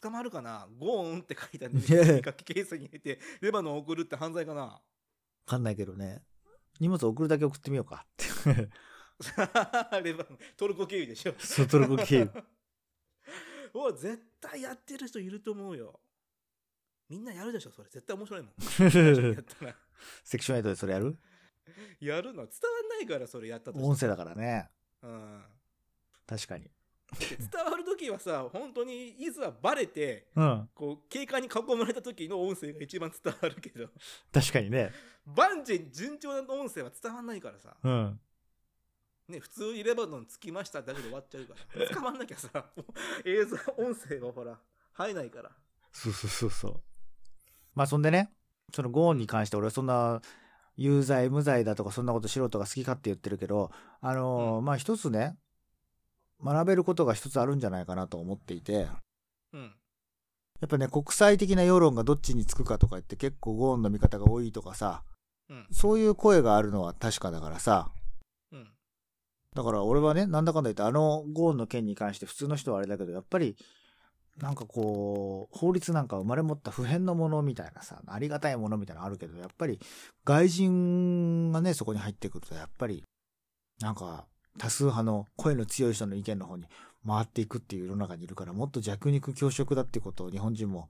[0.00, 0.68] 捕まるかな？
[0.78, 4.62] ゴーンって書いたんいやで楽器ケースに入れてレバノン送るって犯罪かな？
[4.62, 4.80] わ
[5.46, 6.22] かんないけどね。
[6.78, 8.04] 荷物送るだけ送ってみようか。
[8.06, 8.08] っ
[8.44, 8.68] て。
[10.02, 11.34] レバノントルコ経由でしょ。
[11.38, 12.30] そうトルコ経由。
[13.74, 16.00] お絶対やってる人いると思うよ。
[17.08, 17.88] みんなやるでしょそれ。
[17.90, 18.52] 絶対面白いもん。
[18.60, 18.84] セ
[20.38, 21.18] クション8でそれやる？
[22.00, 24.68] やるのは伝わんないからそれやったとして音声だからね。
[25.02, 25.44] うん
[26.26, 26.70] 確かに。
[27.18, 30.70] で伝わる時はさ本当にいざバレてうん。
[30.74, 33.88] こう警官に囲まれた時の音声が一番伝わるけど
[34.32, 34.92] 確かにね。
[35.26, 38.20] 万事順調な音声は伝わんないからさうん。
[39.30, 41.88] ね、普通にレバノン着きましただけで終わっちゃうから。
[41.88, 42.66] 捕まんなきゃさ、
[43.24, 44.58] 映像、音声がほら、
[44.92, 45.52] 入んないから。
[45.92, 46.82] そうそうそうそう。
[47.74, 48.32] まあそんでね、
[48.74, 50.20] そのゴーンに関して俺はそんな
[50.80, 55.36] 有罪無罪だとかそんなこと素人が好き勝手言ってるけど、あのーうまあ一つね、
[56.42, 58.88] 学べることが一つあるんじゃないかなと思っていて、
[59.52, 59.60] うん。
[59.60, 59.68] や
[60.64, 65.02] っぱね、国際的な世論がどっちにつくかとか言って結構ゴーンの見方が多いとかさ、
[65.50, 65.66] うん。
[65.70, 67.90] そういう声があるのは確かだからさ、
[68.50, 68.66] うん。
[69.54, 73.54] だから俺はね、なんだかんだ言ってあのゴーンの件に関して普通の人はあれだけど、やっぱり、
[74.40, 79.78] なんかこう、法律なんか生まれ持った普遍のものみたいなさ、ありがたいものみたいなのあるけど、やっぱり
[80.24, 83.04] 外人がね、そこに入ってくると、やっぱり、
[83.80, 84.26] なんか
[84.58, 86.66] 多数派の声の強い人の意見の方に
[87.06, 90.88] 回っていくっていう世の中にいるから、もっと弱肉強食だってことを日本人も、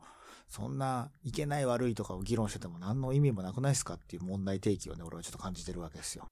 [0.49, 6.27] そんないけない悪いとかを議論してても何の意味もなくないですかっていう問題提起をね、俺はちょっと感じてるわけですよ。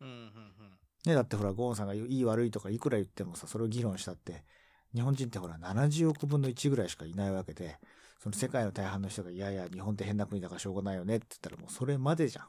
[0.00, 0.08] うん。
[0.08, 0.48] うん。
[1.06, 4.44] ね、だってほら、ゴーンさんがいい悪いとかいくら言ってもさ、それを議論したって、
[4.94, 7.78] 日本人ってほら、70億分の1ぐらいしかいないわけで、
[8.18, 12.48] その世界の大半の人が、いやいや、日本って変な国だからしょうがないよねって言ったらもうそれまでじゃん。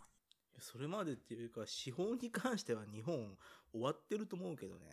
[0.60, 3.38] それまでっていうか、司法に関しては日本
[3.72, 4.88] 終わってると思うけどね。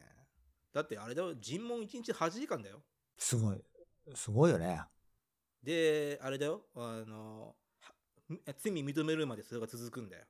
[0.72, 2.82] だってあれだよ、尋問1日8時間だよ。
[3.18, 3.62] すごい。
[4.14, 4.82] すごいよね。
[5.62, 7.56] で、あれだよ、あの、
[8.44, 10.24] は罪認めるまでそれが続くんだよ。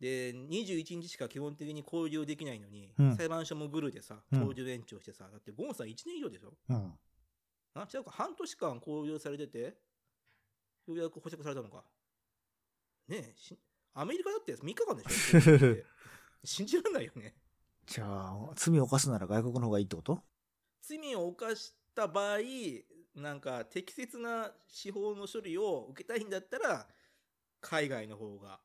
[0.00, 6.54] で、21日しか基本的に交流できないのに、うん裁判所もグルでさ、うん交流延長してさ、だってゴンさん1年以上でしょ？
[6.68, 6.98] うん。
[7.74, 9.58] あ、違うか、半年間交流されてて、
[10.86, 11.84] ようやく保釈されたのか。
[13.08, 13.56] ねえ、し
[13.94, 15.84] アメリカだって3日間でしょ？
[16.44, 17.34] 信じらんないよね。
[17.86, 20.22] じゃあ、罪を犯すなら外国の方がいいってこと？
[20.82, 22.38] 罪を犯した場合、
[23.14, 26.88] なんか適切な司法の処理を受けたいんだったら、
[27.60, 28.60] 海外の方が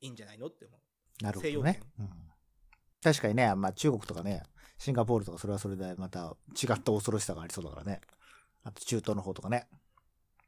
[0.00, 0.46] いいんじゃないの？
[0.46, 1.24] って思う。
[1.24, 2.06] なるほどね圏。
[2.06, 2.10] うん。
[3.02, 4.42] 確かにね、まあ中国とかね、
[4.78, 8.00] シンガポールとかそれはそれでまた違った恐ろしさがありそうだからね。
[8.64, 9.68] あと中東の方とかね。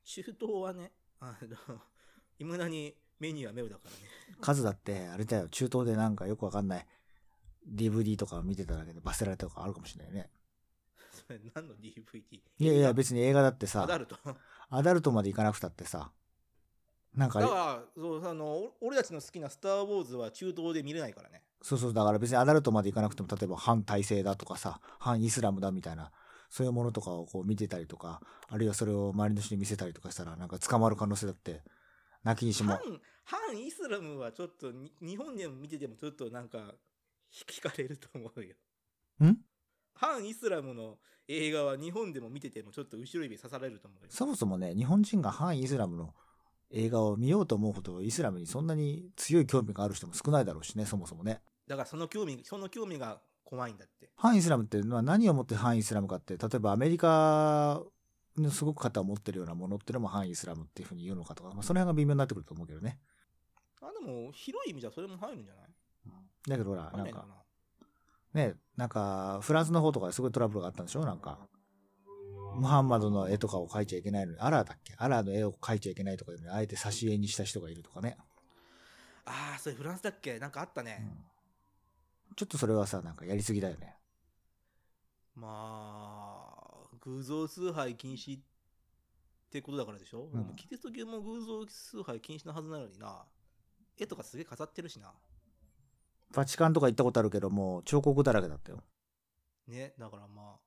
[0.05, 1.37] 中東はね、あ
[1.69, 1.81] の、
[2.39, 3.97] いまだにメニューはメウだからね。
[4.41, 6.87] 数だって、あれだよ、中東でなんかよくわかんない
[7.69, 10.31] DVD とか見てただけで罰せられたとかあるかもしれないね。
[11.27, 12.23] それ何の DVD?
[12.37, 14.17] いやいや、別に映画だってさア、ダルト？
[14.71, 16.13] アダルトまでいかなくたってさ、
[17.15, 21.43] なんかだからそうあのお俺たちの好きな「スター・ウォーズ」は中東で見れないからね。
[21.63, 26.11] そうそう、だから別にアダルトまでいかなくても、例えば反体制だとかさ、反イスラムだみたいな、
[26.49, 31.63] そういうものとかをこう見てたりとか、あるいはそれを周りの人に見せたりとかしたら、なんか捕まる可能性だって、
[32.23, 32.73] なきにしも。
[32.73, 33.01] 反。
[33.25, 36.75] 反イスラムはちょっとに日本でも見ててもちょっとなんか
[37.31, 38.57] 引かれると思うよ。
[39.25, 39.37] ん？
[39.93, 44.09] 反イスラムの映画は日本でも見ててもちょっと後ろ指刺されると思うよ。
[44.11, 46.15] そもそもね、日本人が反イスラムの
[46.73, 51.43] 映画を見ようと思うほど、イスラムにそんなに強い興味がある人も少ないだろうしね、そもそもね。
[51.67, 54.11] だからその興味その興味が怖いんだって。
[54.17, 57.83] 反イスラムってまあ何をもって反イスラムかって、例えばアメリカ
[58.37, 62.99] のすごく肩を持ってるようなものっていうのも反イスラムっていうふうに言うのかとか、まあ、その辺が微妙になってくると思うけどね。
[63.83, 65.65] あでも広い意味じゃそれも入るんじゃない？
[66.49, 67.27] だけどほら、なんか
[68.33, 71.05] ね、なんか、フランスの方とかですごいトラブルがあったんでしょ？
[71.05, 71.49] なんか、
[72.57, 74.95] ムハンマドの絵とかを描いちゃいけないのに、アラーだっけ？
[74.97, 78.17] アラーの絵を描いちゃいけないとかいうのに、あえて挿絵にした人がいるとかね。
[79.25, 80.39] ああそれフランスだっけ？
[80.39, 81.07] なんかあったね、
[82.37, 83.97] ちょっとそれはさ、なんかやりすぎだよね。
[85.35, 90.55] まあ偶像崇拝禁止っってことだからでしょ、うん。
[90.55, 93.25] キリスト教も偶像崇拝禁止のはずなのにな。
[93.99, 95.13] 絵とかすげえ飾ってるしな。
[96.33, 98.79] バチカンとか行ったことあるけど、もう彫刻だらけだったよ。
[99.67, 100.59] ねだからまあ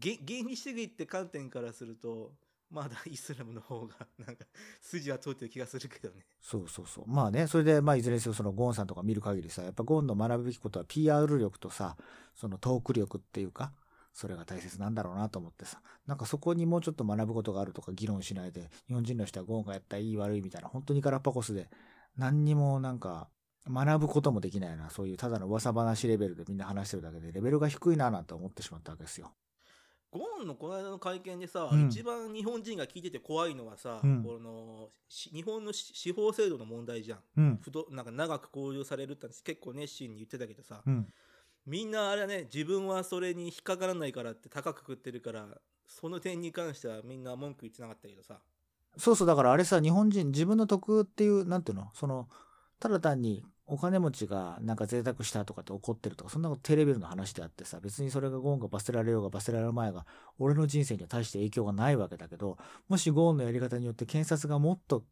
[0.00, 2.32] げ原理主義って観点からすると
[2.70, 4.44] まだイスラムの方が なんか
[4.80, 7.04] 筋は通ってる気がするけどねそうそうそう。
[7.06, 11.96] まあね、それで、まあいずれにせよそのゴーンさんとか見る限りさ、やっぱゴーンの学ぶべきことは PR 力とさ、
[12.34, 13.72] そのトーク力っていうか、
[14.12, 21.70] それが大切なんだろうなと思ってさ、なんかそこにもうちょっと学ぶことがあるとか議論しないで、日本人の人はゴーンがやったらいい悪いみたいな、本当にガラパゴスで、
[22.16, 23.28] 何にもなんか、
[23.68, 29.32] 学ぶこともできないな、そういうただの噂話レベルでみんな話してるだけで、レベルが低いななんて思ってしまったわけですよ。
[30.10, 31.88] ゴーンのこの間の会見でさ、うん。
[31.88, 34.22] 一番日本人が聞いてて怖いのはさ、うん。
[34.24, 37.18] このし日本のし司法制度の問題じゃん。
[37.36, 37.60] うん。
[37.62, 41.06] 不動なんか長く交流されるって結構熱心に言ってたけどさ、うん。
[41.66, 45.46] みんなあれはね自分はそれに引っかからないからって高く食ってるから
[45.86, 48.40] その点に関してはみんな文句言ってなかったけどさ。
[48.96, 51.90] そうそう、だからあれさ、日本人、自分の得っていう、なんていうの？
[51.94, 52.28] その、
[52.80, 60.06] ただ単にお金持ちがなんか贅沢したとかって怒ってるとか、そんなこと低レベルの話であってさ、別にそれがゴーンが罰せられようが罰せられる前が、
[60.40, 65.04] 俺の人生には大して影響がないわけだけど、もしゴーンのやり方によって検察がもっと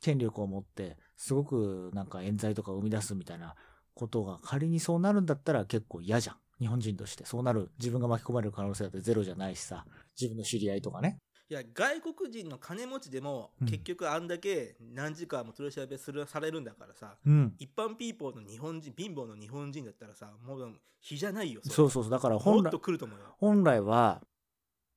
[0.00, 3.56] 権力を持って、すごくなんか冤罪とか生み出すみたいな
[3.94, 6.36] ことが仮にそうなるんだったら結構嫌じゃん。
[6.60, 7.24] 日本人として。
[7.26, 9.84] そうなる、自分が巻き込まれる可能性だってゼロじゃないしさ、
[10.18, 11.18] 自分の知り合いとかね。
[11.50, 17.54] いや外国人の金持ちでもうん結局あんだけ何時間も取り調べするされるんだからさうん。
[17.58, 22.10] 一般ピーポーの日本人貧乏の日本人だったらさもう比じゃないよれそうそうそう。
[22.10, 24.20] だから本来もっと、来ると思うよ本来は、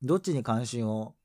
[0.03, 1.15] どっちに関心を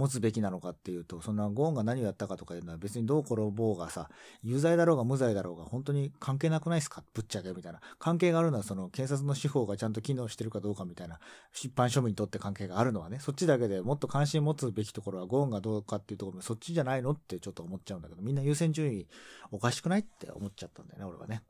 [0.00, 4.08] 持つべきなのかっていうと、そんなゴーンが何をやったかとかいうのは別にどう転ぼうがさ、
[4.42, 7.04] 有罪だろうが無罪だろうが本当に関係なくないですか？
[7.14, 7.80] ぶっちゃけみたいな。
[7.98, 11.20] 関係があるのはその警察の司法がちゃんと機能してるかどうかみたいな、
[11.52, 19.06] 一般庶民にとって関係があるのはね、そっちだけでもっと関心持つべきところはゴーンがどうかっていうところもそっちじゃないのってちょっと思っちゃうんだけど、みんな優先順位
[19.50, 21.42] おかしくないって思っちゃったんだよね、俺はね。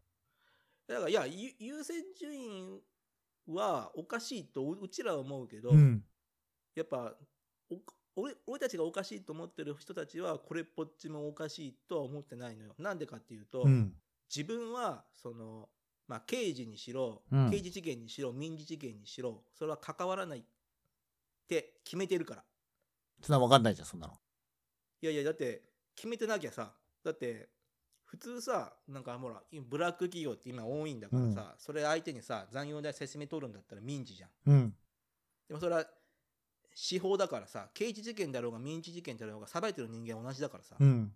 [0.89, 2.81] だからいやゆ優先順位
[3.47, 6.03] はおかしいとううちらは思うけど、うん。
[6.77, 7.15] やっぱ
[7.69, 7.77] お
[8.21, 12.75] 俺俺たちがおかしいと思ってる人たちはこれっぽっちもおかしいとは思ってないのよ。
[12.79, 13.95] なんでかっていうと、うん。
[14.35, 15.69] 自分はその、
[16.07, 20.43] まあ、刑事にしろ、うん刑事事件にしろ民事事件にしろそれは関わらないっ
[21.49, 22.45] て決めてるから。
[23.23, 24.15] そんなわかんないじゃん、そんなの。
[25.03, 25.63] いやいやだって
[25.97, 27.49] 決めてなきゃさだって
[28.05, 34.31] 普通さなんかほらブラック企業って今多いんだからさ、それ相手にさ残業代説明取るんだったら民事じゃん。
[34.47, 34.75] うん。
[35.49, 35.85] でもそれは
[36.83, 41.13] 司法だからさ刑事事件だろうが民事事件だろうが裁いてる人間は同じだからさ、うん。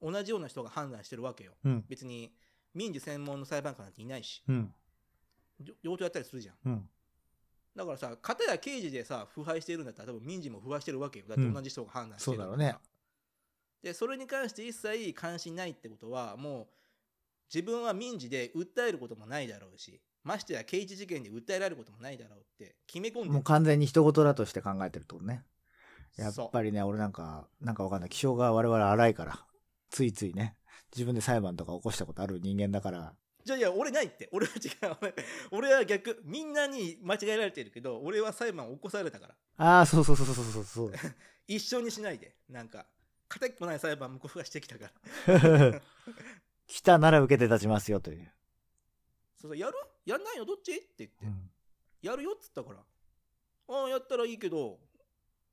[0.00, 1.84] 同じような人が判断してるわけようん。
[1.86, 2.32] 別に
[2.72, 4.72] 民事専門の裁判官なんていないしうん。
[5.60, 6.88] 両両方やったりするじゃんうん。
[7.76, 12.78] だからさ片や刑事でさ腐敗してるんだったら多分民事も腐敗してるわけよだって同じ人が判断してるんからそうだろうね
[13.82, 16.66] でそれに関して一切関心ないってことはもう
[17.54, 23.30] 自分は民事で訴えることもないだろうしましてや刑事事件で訴えられることもないだろうって決め込んでる。
[23.30, 25.44] もう完全に人事だとして考えてるってことね。
[26.16, 28.10] やっぱりね、俺なんか、なんかわかんない。
[28.10, 29.38] 気性が我々荒いから、
[29.90, 30.56] ついついね、
[30.94, 34.28] 自分で裁判とか起こしたことある人間だから、じゃあいや俺ないって。
[34.32, 34.96] 俺は違う。
[35.00, 35.14] 俺
[35.52, 39.34] 俺は逆みんなに間違えられてるけど俺は裁判を起こされたから。
[39.58, 40.92] ああ、そうそうそうそうそうそう。
[41.46, 42.34] 一緒にしないで。
[42.48, 42.86] なんか
[43.30, 44.90] 勝てっこない裁判向こうがしてきたか
[45.28, 45.80] ら。
[46.66, 48.32] 来たなら受けて立ちますよという。
[49.46, 49.74] そやる？
[50.04, 50.44] やんないの？
[50.44, 50.74] どっち？
[50.74, 51.50] って言って、うん。
[52.02, 52.78] やるよっつったから。
[53.68, 54.78] ああやったらいいけど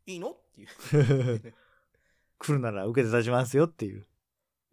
[0.06, 0.32] いいの？
[0.32, 1.53] っていう。
[2.39, 4.06] 来るなら受けて立ちますよっていう。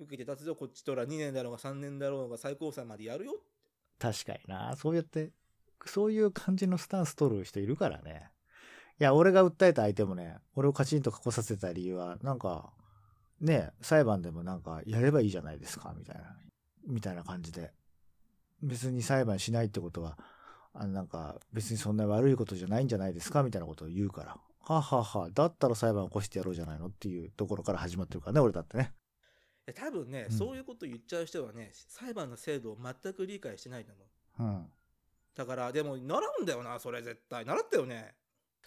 [0.01, 1.05] 受けて立つよこっちとら。
[1.05, 3.41] 2年だろうが3年だろうが最高裁までやるよ
[3.99, 4.75] 確かにな。
[4.77, 5.31] そうやって、
[5.85, 8.31] そういう感じのスタンス取る人いるからね。
[8.99, 12.73] いや、俺が訴えた相手もね、俺をカチンとかこさせた理由は、なんか、
[13.41, 16.37] ね、裁判でもなんか、やればいいじゃないですか、みたいな、
[16.87, 17.73] みたいな感じで。
[18.63, 20.19] 別に裁判しないってことは、
[20.73, 24.37] あのなんか、別にそんな悪いことじゃないんじゃないですか、みたいなことを言うから。
[24.61, 28.93] はあ、はあはあ、だったら裁判起こしてやろうじゃないのっていうところから始まってるからね、俺だってね。
[29.75, 34.05] 多分ね、うんそういうこと言っちゃう人はね裁判の制度を全く理解してないと思
[34.41, 34.67] ううん。
[35.37, 38.15] だからでも習うんだよなそれ絶対習ったよね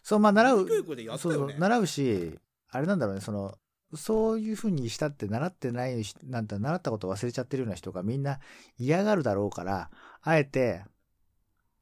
[0.01, 0.67] そう、まあ、習う。
[0.67, 3.57] 教育でやったそうよねそう習うし、あれなんだろうね、その、
[3.95, 8.39] そういうふうにしたって習ってないし、なんて習ったこと忘れちゃってるような人がみんな
[8.77, 9.89] 嫌がるだろうから、
[10.21, 10.83] あえて、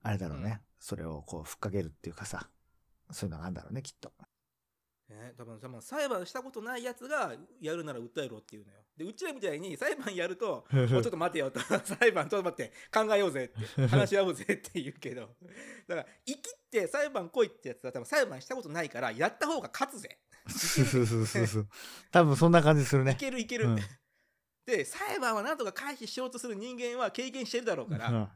[0.03, 0.59] あれだろうね、うん。
[0.79, 2.47] それをこう、ふっかけるっていうかさ、
[3.11, 4.11] そういうのがあるんだろうね、きっと。
[5.11, 8.79] ね、多分多分裁判したことないやつがやるなら訴えろっていうのよ。
[8.97, 11.59] でうちらみたいに裁判やると もうちょっと待てよと。
[11.83, 15.35] 裁判ちょっと待って考えようぜって話し合おうぜって言うけど。
[15.87, 21.67] だから生きって裁判来いってやつは多分裁判したことないからやった方が勝つぜそうそうそうそう。
[22.11, 23.15] 多分そんな感じするいね。
[23.19, 23.79] けるいける、うん。
[24.65, 28.29] で裁判はなんとか回避しようとする人間は経験してるだろうから、うん。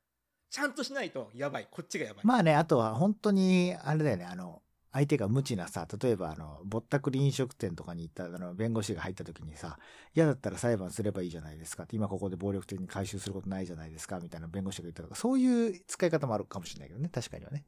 [0.50, 1.68] ちゃんとしないとやばい。
[1.70, 4.62] こっちがやばい、まあね、あとは本当に、あれだよね、あの、
[4.96, 9.78] 相手が無知なさ、例えばあの、ぼったくり飲食店とかに行ったあの弁護士が入った時にさ、
[10.13, 17.65] 嫌だったら裁判すればいいじゃないですかって、今ここで暴力的に回収することないじゃないですかみたいな弁護士が言ったとか、そういう使い方もあるかもしれないけどね、確かにはね。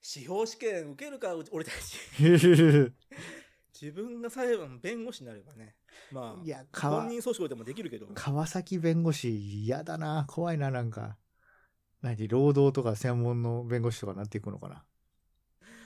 [0.00, 1.76] 司法試験受けるか俺たち
[3.80, 5.76] 自分が裁判弁護士になればね
[6.10, 8.08] まあいや、本川、人訴訟でもできるけど。
[8.14, 11.16] 川崎弁護士嫌だな、怖いな、なんか。
[12.02, 14.84] 何労働とか専門の弁護士とかなっていくのかな。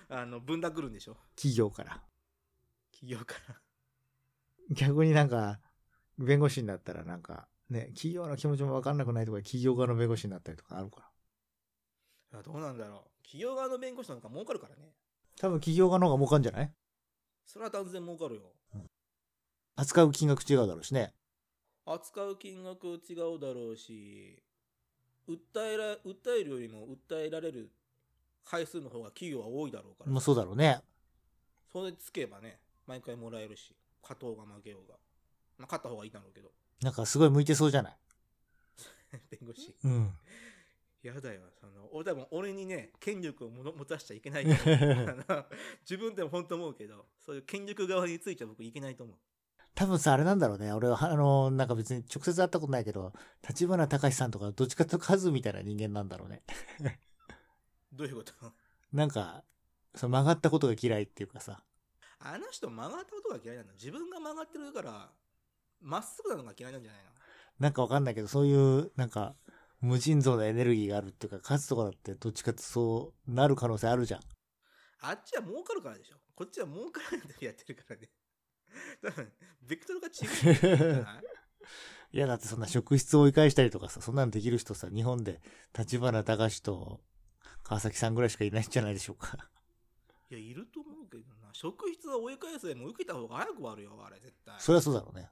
[0.09, 1.17] あの分断来るんでしょ？
[1.37, 2.03] 企業から。
[2.93, 3.57] 企業から。
[4.71, 5.59] 逆になんか、
[6.19, 11.09] 弁護士になったらなんか、ね、企業の気持ちもわかんなくないとか、企業側の弁護士になったりとかあるか
[12.33, 12.41] ら。
[12.41, 13.23] あどうなんだろう。
[13.23, 14.93] 企業側の弁護士なんか儲かるからね。
[15.41, 16.73] 多分企業側の方が儲かんじゃない？
[17.47, 18.43] それは断然儲かるよ
[19.77, 21.15] 扱う金額違うだろうしね。
[21.87, 24.41] 扱う金額違うだろうし
[25.29, 27.71] 訴えら訴えるよりも訴えられる
[28.45, 30.81] 回数の方が企業は多いだろうから、まあそうだろうね。
[31.73, 34.95] それつけばね毎回もらえるし勝とうが負けようが、
[35.59, 36.51] まあ、勝った方がいいだろうけど
[36.83, 37.97] なんかすごい向いてそうじゃない？
[39.31, 40.15] 弁護士うん。
[41.03, 45.45] やだよその俺多分俺にね権力をもの持たせちゃいけないと思う あの
[45.81, 49.17] 自分でも本当思うけどそういう権力側については僕いけないと思う
[49.75, 50.71] 多分さ、あれなんだろうね。
[50.73, 53.15] 俺は、あの、なんか別に直接会ったことないけど、
[53.49, 56.43] 立花隆さんとかどっちかというとカズみたいな人間なんだろうね。
[57.91, 58.35] どういうこと？
[58.93, 59.45] なんか、
[59.95, 61.65] その曲がったことが嫌いっていうかさ。
[62.19, 65.11] あの人曲がったことが嫌いなの自分が曲がってるから
[65.81, 67.11] まっすぐなのが嫌いなんじゃないの？
[67.59, 69.35] なんかわかんないけど、そういう、なんか、
[69.83, 74.21] 無尽蔵なエネルギーがあるっていうか、カズとかだってどっちかってそうなる可能性あるじゃん。
[75.01, 78.09] あっちは儲かるからでしょこっちは儲からないでやってるからね
[79.03, 81.07] 多分 ベクトルが違う
[82.13, 85.41] いいや、だってそんな職質を追い返したりとかさ、そんなのできる人さ、日本で
[85.77, 87.01] 立花隆と
[87.65, 89.51] 川崎さんぐらいしかいないんじゃないでしょうか。
[90.31, 95.31] いやいると思うけどな職質は追い返すでも受けた方が早く終わるよあれ絶対そりゃそうだろうね。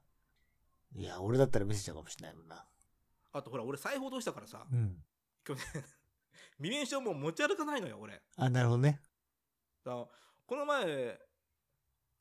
[0.94, 2.66] いや、俺だったら見せちゃうかもしれないもんな。
[3.32, 4.96] あとほら俺財布落としたからさうん。
[5.44, 5.64] 去年
[6.58, 9.00] 身分証もう持ち歩かないのよ俺あ、なるほどね。
[9.84, 9.92] だ
[10.46, 10.84] この前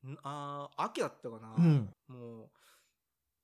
[0.07, 1.93] んあー秋だったかな、うん。
[2.07, 2.49] もう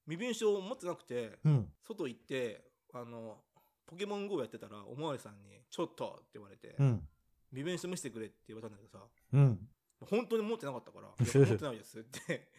[0.08, 1.70] 身分証持ってなくてうん。
[1.86, 3.44] 外行ってあの
[3.86, 7.08] ポケモン GO やってたらおまわりさんに「ちょっと」って言われてうん。
[7.52, 9.70] 「身分証見せてくれ」って言われたんだけどさうん。
[10.00, 12.52] 本当に持ってなかったから「いや持ってないです」って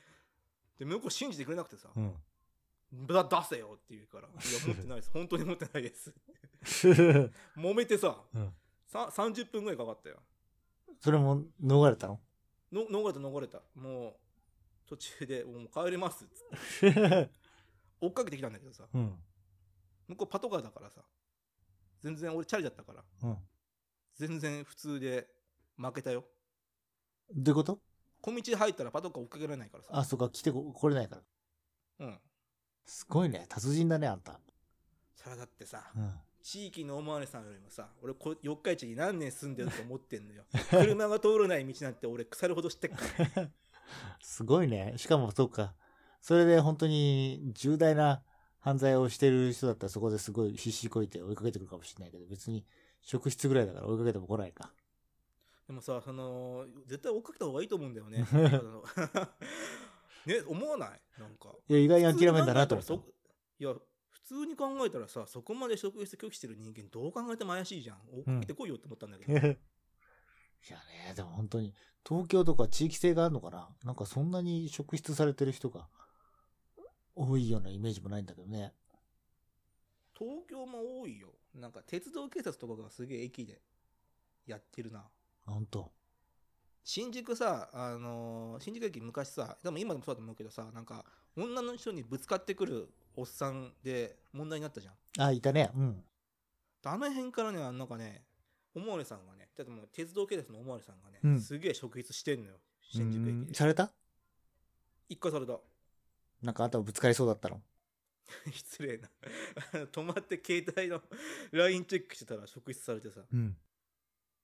[0.78, 2.14] で向こう信じてくれなくてさうん。
[3.06, 5.10] 「だ出せよ」って言うから「いや 持ってないです。
[5.10, 6.14] 本当に持ってないです」
[7.56, 8.54] 揉めてさうん。
[8.86, 10.22] さ30分ぐらいかかったよ。
[11.00, 12.20] それも逃れたの？
[12.72, 13.60] の逃れた逃れた。
[13.74, 14.16] もう
[14.88, 16.44] 途中で「もう帰ります」っつ
[16.86, 17.30] って
[18.00, 18.88] 追っかけてきたんだけどさ。
[18.92, 19.22] うん。
[20.08, 21.04] 向こうパトカーだからさ。
[22.02, 23.04] 全然俺チャリだったから。
[23.22, 23.48] うん。
[24.14, 25.28] 全然普通で
[25.76, 26.24] 負けたよ。
[27.34, 27.80] どういうこと？
[28.22, 29.90] 小道で入ったらパトカー追っかけられないからさ。
[29.92, 31.22] あ、そっか、来てこ来れないから。
[32.06, 32.20] うん
[32.86, 33.46] すごいね。
[33.48, 34.40] 達人だね、あんた。
[35.14, 36.12] それはだってさうん。
[36.42, 42.98] 地域のおまわりさんよりもさ俺こ四日市に何年住んでると思ってんのよ 車が通らない道なんて俺腐るほど知ってっか
[43.34, 43.50] ら
[44.20, 44.94] すごいね。
[44.96, 45.74] しかも、そうか。
[46.20, 48.22] それで本当に重大な
[48.58, 52.64] 犯罪をしてる人だったらそこですごい必死こいて追いかけてくるかもしれないけど、別に
[53.00, 54.72] 職質ぐらいだから追いかけても来ないか。
[55.66, 58.24] でもさその絶対追っかけた方がいいと思うんだよね
[60.26, 61.00] ね思わない？
[61.18, 61.54] なんか。
[61.68, 62.94] いや、意外に諦めんだなと思った。
[62.94, 62.98] い
[63.64, 63.74] や
[64.10, 67.98] 普通に考えたらさそこまで職質拒否してる人間どう考えても怪しいじゃん。
[68.12, 71.72] 追っかけてこいよって思ったんだけど、 いやね、でも本当に、
[72.06, 73.68] 東京とか地域性があるのかな。
[73.84, 75.88] なんかそんなに職質されてる人が
[77.14, 78.74] 多いようなイメージもないんだけどね。
[80.18, 81.28] 東京も多いよ。
[81.54, 83.62] なんか鉄道警察とかがすげえ駅で
[84.44, 85.08] やってるな。
[85.44, 85.92] 本当
[86.88, 91.04] 新宿さ、あのー新宿駅昔さでも今でもそうだと思うけどさなんか
[91.36, 94.94] 女の人にぶつかってくるおっさんで問題になったじゃん。
[95.26, 95.70] あ、いたね。
[95.74, 96.04] うん。
[96.84, 98.22] あの辺からねなんかね
[98.72, 101.40] おまわりさんがねだってもう鉄道警察のおまわりさんがね、うん。
[101.40, 103.42] すげえ職質してんのよ新宿うん。
[103.42, 103.90] 駅でされた？
[105.08, 105.58] 一回された。
[106.42, 107.60] なんかあんたもぶつかりそうだったの？
[108.52, 109.10] 失礼な。
[109.90, 111.02] 止まって携帯の
[111.50, 113.22] LINE チェックしてたら職質されてさ。
[113.32, 113.56] うん。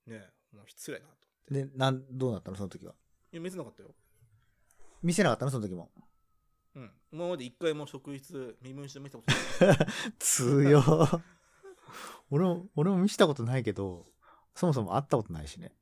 [0.07, 2.57] ねえもう失礼なとで、なん、どうなったの？
[2.57, 2.95] その時は。
[3.33, 3.95] いや見せなかったよ
[5.03, 5.51] 見せなかったの？
[5.51, 5.91] その時も。
[6.75, 9.25] うん今まで一回も職質身分証見せたこ
[9.59, 9.77] とない
[10.19, 10.83] 強
[12.31, 14.07] 俺も、俺も見せたことないけど、
[14.55, 15.75] そもそも会ったことないしね。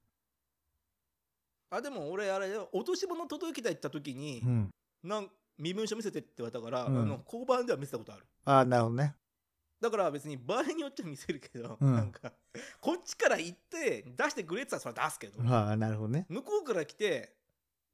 [1.70, 4.70] あでも俺あれよ落とし物届けた行った時に、うん。
[5.04, 9.14] なん身分証見せてって言われたから、うんあの交番では見せたことあるああ、なるほどね。
[9.81, 11.95] だから別に場合によっては見せるけど、うん。
[11.95, 12.33] なんか
[12.81, 16.26] こっちから行って出してくれって言ったらそれは出すけど、ああ、なるほどね。
[16.28, 17.35] 向こうから来て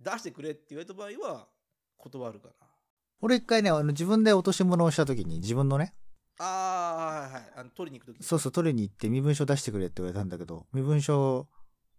[0.00, 1.48] 出してくれって言われた場合は
[1.96, 2.54] 断るかな。
[3.20, 5.94] 俺一回ね、あの自分で落とし物をした時に、自分のね、
[6.38, 11.48] ああはいはいあの取りに行く時そうそう、取りに行って身分証出してくれって言われたんだけど、身分証、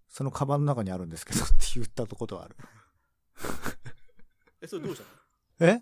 [0.10, 2.56] そのカバンの中にあるんですけどって言ったことはある。
[4.62, 5.02] えそれどうし
[5.60, 5.72] たの？
[5.72, 5.74] え？
[5.76, 5.82] だ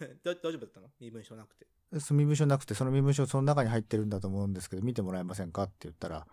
[0.24, 0.88] 大丈夫だったの？
[1.00, 1.66] 身分証なくて
[2.00, 6.26] その身分証なくて、その身分証その中に入ってるんだと思うんですけど、見てもらえませんかって言ったら、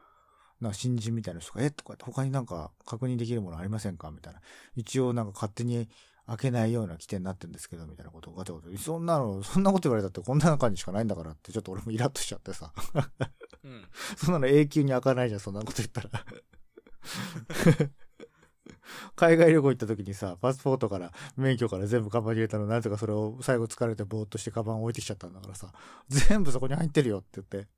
[0.61, 1.71] なんか新人みたいな人が、え？
[1.71, 4.11] とかって他になんか確認できるものありませんか？
[4.11, 4.41] みたいな。
[4.75, 5.89] 一応なんか勝手に
[6.27, 8.77] 開けないような規定になってるんですけど、みたいなことをガタガタ。
[8.77, 12.71] そんなの、そんなこと言われたってこんな中にしかないんだからって、ちょっと俺もイラッとしちゃってさ。
[13.63, 13.87] うん
[14.17, 16.09] そんなの永久に開かないじゃん、そんなこと言ったら。
[19.15, 25.71] 海外旅行行った時にさ、パスポートから、免許から全部カバンに入れたの、なんとかそれを最後疲れてぼーっとしてカバン置いてきちゃったんだからさ、
[26.07, 27.69] 全部そこに入ってるよって言って、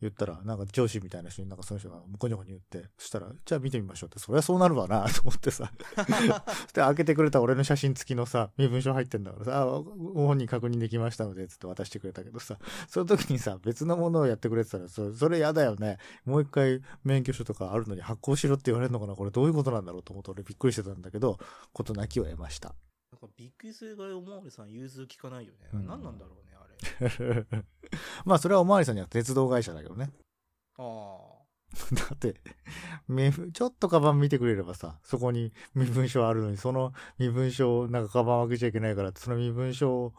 [0.00, 5.72] 言ったら、なんか上司みたいな人になんかその人がコニョコニ言って、そしたら、じゃあ見てみましょうって、そりゃそうなるわな と思ってさ。
[6.74, 15.98] で、開けてくれた俺の写真付きのさ、身分証入ってんだからさ、あご本人確認できましたので、つって渡してくれたけどさ、その時にさ、別のものをやってくれてたら、そそれ嫌だよね。
[16.24, 21.38] もう一回免許証とかあるのに発行しろって言われるのかなこれどういうことなんだろうと思って俺びっくりしてたんだけど、
[21.72, 22.74] 事なきを得ました。
[23.12, 26.53] なんかびっくりするぐらいおまわりさん融通聞かないよね、うん何なんだろうね
[28.24, 30.10] まあそれはおまわりさんには鉄道会社だけどね。
[30.78, 31.18] あ
[31.92, 32.36] だって、
[33.08, 40.12] 身分ちょっとカバン見てくれればさ、そこに身分証あるのに、その身分証をなんかカバン開けちゃいけないからその身分証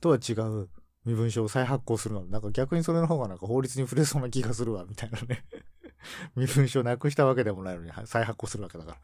[0.00, 0.68] とは違う
[1.04, 2.24] 身分証を再発行するの。
[2.26, 5.44] なんか逆にそれの方がなんか法律に触れそうな気がするわ、みたいなね。
[6.34, 8.98] 身分証なくしたわけでもないのに再発行するわけだから。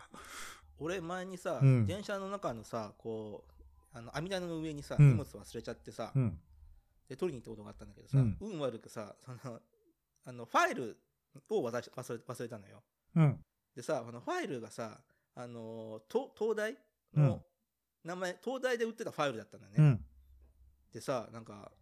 [0.79, 3.45] 俺前にさ、うん電車の中のさこ
[3.95, 6.39] うあの網棚の上にさ、うん荷物忘れちゃってさ、うん。
[7.09, 9.61] で取りに行ったことがあったんだけどさ、うん運悪くさその
[10.27, 10.97] あのファイル
[11.51, 12.83] を渡し忘れ忘れたのよ
[13.17, 13.41] うん。
[13.75, 15.01] でさあのファイルがさ
[15.35, 16.77] あのと東大
[17.15, 17.43] の
[18.05, 20.01] 名前、東大で売ってたファイルだったんだよね、うん。
[20.93, 21.73] でさなんか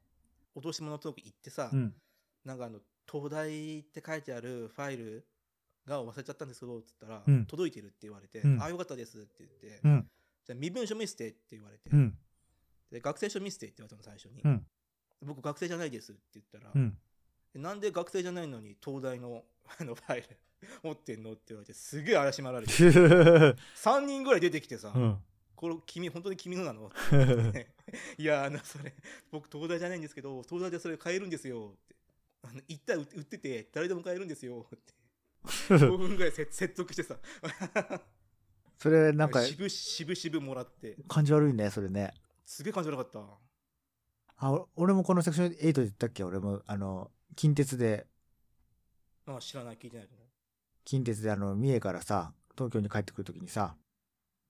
[0.54, 1.94] 落とし物の時行ってさ、うん。
[2.44, 2.78] なんかあの
[3.10, 5.26] 東大って書いてあるファイル
[5.86, 10.06] が忘れちゃったんですけどっつったら、うん届いてるって言われて、うんああよかったですって言って、うん。
[10.46, 12.14] じゃあ身分証見せてって言われて、うん。
[12.90, 14.66] で学生証見せてって言われたの最初に、うん
[15.22, 16.96] 僕学生じゃないですって言ったら、うん。
[17.54, 19.44] でなんで学生じゃないのに東大の
[19.78, 20.28] あのファイル
[20.82, 22.72] 持ってんのって言われてすげえ怪しまられて。
[23.76, 25.18] 3人ぐらい出てきてさ、うん。
[25.54, 26.90] これ君本当に君のなの？
[28.18, 28.94] いやあのそれ
[29.30, 31.96] 僕東大じゃないんですけど東大でそれ買えるんですよって。
[32.44, 34.94] あの一体売ってて誰でも買えるんですよって。
[35.44, 37.16] 5分ぐらいせ説得してさ。
[38.78, 40.96] それなんか渋渋々もらって。
[41.06, 42.12] 感じ悪いね、それね。
[42.44, 43.20] すげえ感じ悪かった
[44.44, 46.24] あ、お俺もこのセクション8で言ったっけ？
[46.24, 48.06] 俺も、あの、近鉄で、
[49.26, 49.78] あ知らない。
[49.78, 50.14] 聞いてないと
[50.84, 53.76] 近鉄であの、三重からさ、東京に帰ってくるときにさ、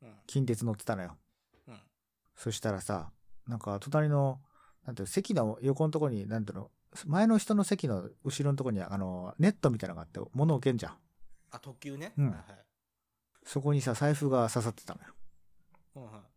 [0.01, 1.19] 思う近鉄乗ってたのよ。
[1.69, 1.75] うん。
[1.75, 1.81] うん
[2.35, 3.13] そしたらさ、
[3.47, 4.41] なんか隣の、
[4.87, 6.71] なんていうの席の横のとこに、なんていうの、
[7.07, 10.97] 前の人の席の後ろのとこに、あの、ネットみたいなのがあって、物置けんじゃん。
[11.51, 12.31] あ特急ね、うん。
[12.31, 12.45] はいはい。
[13.45, 15.09] そこにさ、財布が刺さってたのよ。
[15.97, 16.32] うんはい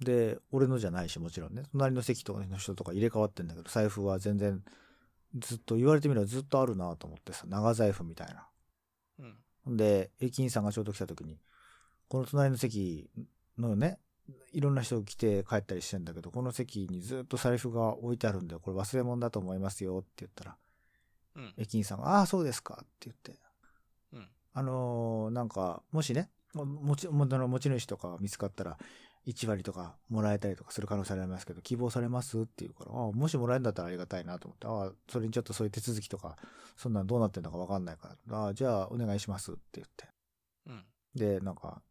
[0.00, 1.64] で、俺のじゃないし、もちろんね。
[1.72, 4.62] 隣の席とかの人とか入れ替わってんだけど、財布は全然、
[5.36, 8.46] ずっと言われてみればずっとあるなと思ってさ、長財布みたいな。
[9.66, 9.76] うん。
[9.76, 11.38] で、駅員さんがちょうど来た時に、
[12.08, 13.10] この隣の席
[13.58, 13.98] のね、
[14.52, 20.56] いろんな人来て帰ったりしてんだけど、この席にずっと財布が置いてあるんで、これ忘れ物だと思いますよって言ったら、
[21.36, 21.54] うん。
[21.56, 23.40] 駅員さんが、ああ、そうですかって言って、
[24.12, 24.28] うん。
[24.54, 28.78] あのーなんか、もしね、も持ち、も持ち主とかが見つかったら、
[29.28, 36.36] 1割とかもらえたりとかする可能性ありますけど、希望されますって言うから、ああ、もしもらえるんだったらありがたいなと思って、ああ、それにちょっとそういう手続きとか、
[36.78, 40.08] そんなんどうなってんのかわかんないから、ああ、じゃあお願いしますって言って。
[40.66, 41.82] うんで、なんか、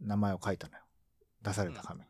[0.00, 0.82] 名前を書いたのよ。
[1.42, 2.06] 出された紙に。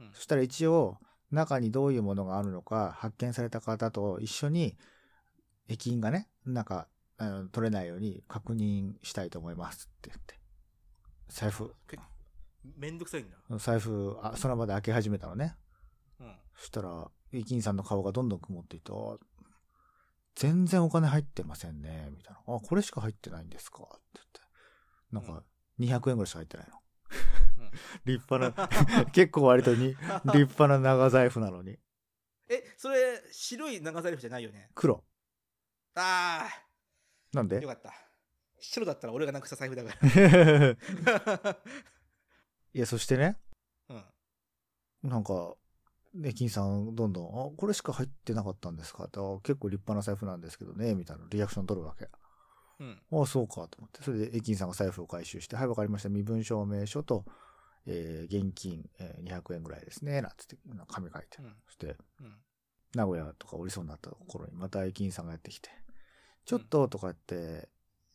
[0.00, 0.98] うんそしたら一応、
[1.30, 4.76] 中にどういうものがあるのか、発見された方と一緒に、
[5.68, 10.40] 駅員がね、なんか、あの取れないように確認したいと思いますって言って。
[11.28, 11.98] 財布、け
[12.76, 15.56] めんどくさいんだ財布、あその場で開け始めたのね。
[16.20, 19.16] うんそしたら、駅員さんの顔がどんどん曇っていって、あ
[20.34, 22.54] 全然お金入ってませんね、みたいな。
[22.54, 23.82] あ、これしか入ってないんですか？
[23.82, 24.40] って言って。
[25.12, 25.44] なんか、
[25.78, 26.74] 200円ぐらいしか入ってないの。
[27.58, 27.70] うん
[28.04, 28.62] 立派
[28.96, 29.88] な、 結構割とに、
[30.26, 31.78] 立派な長財布なのに。
[32.48, 34.70] えそれ白い長財布じゃないよね？
[34.74, 35.04] 黒。
[35.94, 36.48] あ
[37.32, 37.58] なんで？
[37.58, 37.92] あよかった
[38.58, 39.90] 白だったら俺がなくした財布だか
[41.44, 41.56] ら
[42.74, 43.36] いや、そしてね、
[43.88, 44.04] うん。
[45.10, 45.54] なんか、
[46.24, 49.04] 駅員さん、どんどん、あ、これしか入ってなかったんですか？
[49.04, 52.08] って、あ結構立派な財布なんですけどね、みたいなリアクション取るわけ。
[52.80, 53.02] うん。
[53.12, 54.02] あそうかと思って。
[54.02, 56.08] それで駅員さんが財布を回収して、はい、わかりました。
[56.08, 57.24] 身分証明書と、
[57.86, 60.20] えー現金、えー200円ぐらいですね。
[60.22, 61.38] なんつって、なんか紙書いて。
[61.40, 62.36] うんそして、うん。
[62.94, 65.70] 名古屋とか降りそうになった頃に、また駅員さんがやってきて、
[66.44, 67.68] ちょっととかって、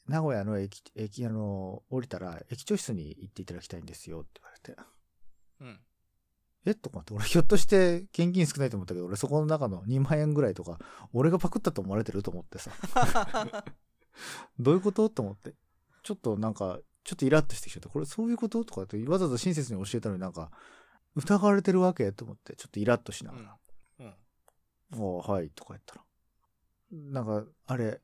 [0.07, 4.75] 名古屋の駅、駅、あの、降りたら、駅長室に行っていただきたいんですよって言われて、
[5.61, 5.79] うん。
[6.65, 10.79] えとかって、俺ひょっとして現金少ないと思ったけど、俺そこの中の2万円ぐらいとか、
[11.13, 12.71] 俺がパクったと思われてると思ってさ、
[14.59, 15.09] どういうこと？
[15.09, 15.53] と思って。
[16.03, 17.89] ちょっとなんか、ちょっとイラッとしてきちゃった。
[17.89, 18.63] これそういうこと？
[18.63, 20.51] とかって、わざわざ親切に教えたのになんか、
[21.15, 22.11] 疑われてるわけ？
[22.11, 23.57] と思って、ちょっとイラッとしながら。
[23.99, 24.07] うん。
[24.07, 24.15] あ
[24.97, 26.01] あ、はい、とか言ったら。
[26.91, 28.01] なんか、あれ、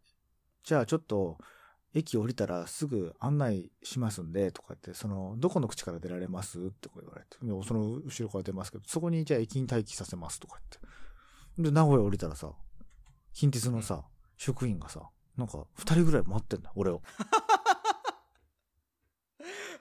[0.64, 1.38] じゃあちょっと、
[1.93, 7.37] 駅降りたらすぐ案内しますんで、とか言って、その、どこの口から出られますってこう言われて、
[7.67, 10.59] その後ろから出ますけど、そこにじゃあ駅に待機させますとか
[11.57, 11.69] 言って。
[11.69, 12.53] で、名古屋降りたらさ、
[13.33, 14.05] 近鉄のさ、
[14.37, 17.01] 職員がさ、なんか、二人ぐらい待ってんだ、俺を。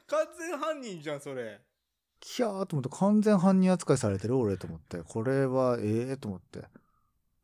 [0.06, 1.60] 完全犯人じゃん、それ。
[2.18, 6.64] キャーと思って、完全犯人扱いされてる俺と思って、これは、ええと思って、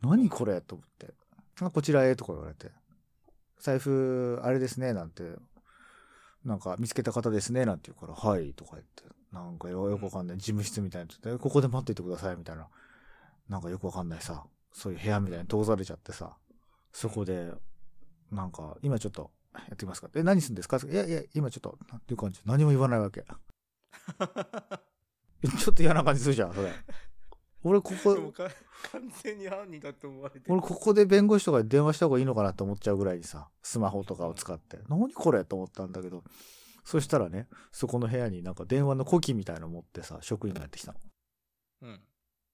[0.02, 0.60] 何これ？
[0.60, 1.14] と思って、
[1.60, 2.16] あこちらへ？
[2.16, 2.70] とか言われて、
[3.58, 5.36] 財布、あれですね、なんて、
[6.44, 12.68] なんか見つけた方ですね、なんて言うから、はい、とか言って、なんかよよくわかんない、事務室みたいなのって、ここで待っていてください、みたいな、
[13.48, 16.36] なんかよくわかんないさ、そういう部屋みたいに通されちゃってさ、
[16.92, 17.52] そこで、
[18.30, 20.10] なんか、今ちょっと、やってみますか。
[20.14, 20.76] え、何するんですか？
[20.76, 23.24] いやいや、今ちょっと、なんていう感じ、何も言わないわけ。
[25.58, 26.72] ちょっと嫌な感じするじゃん、それ。
[27.68, 28.48] 俺、ここ、でもか
[28.92, 34.78] 完全に犯人だと思われてる俺、ここで弁護士とかに電話した方がいいのかなって思っちゃうぐらいにさ、スマホとかを使って。
[34.88, 36.22] 何これと思ったんだけど、
[36.84, 41.00] そしたらね、そこの部屋になんか電話の呼気みたいの持ってさ、職員がやってきたの。
[41.82, 42.00] うん。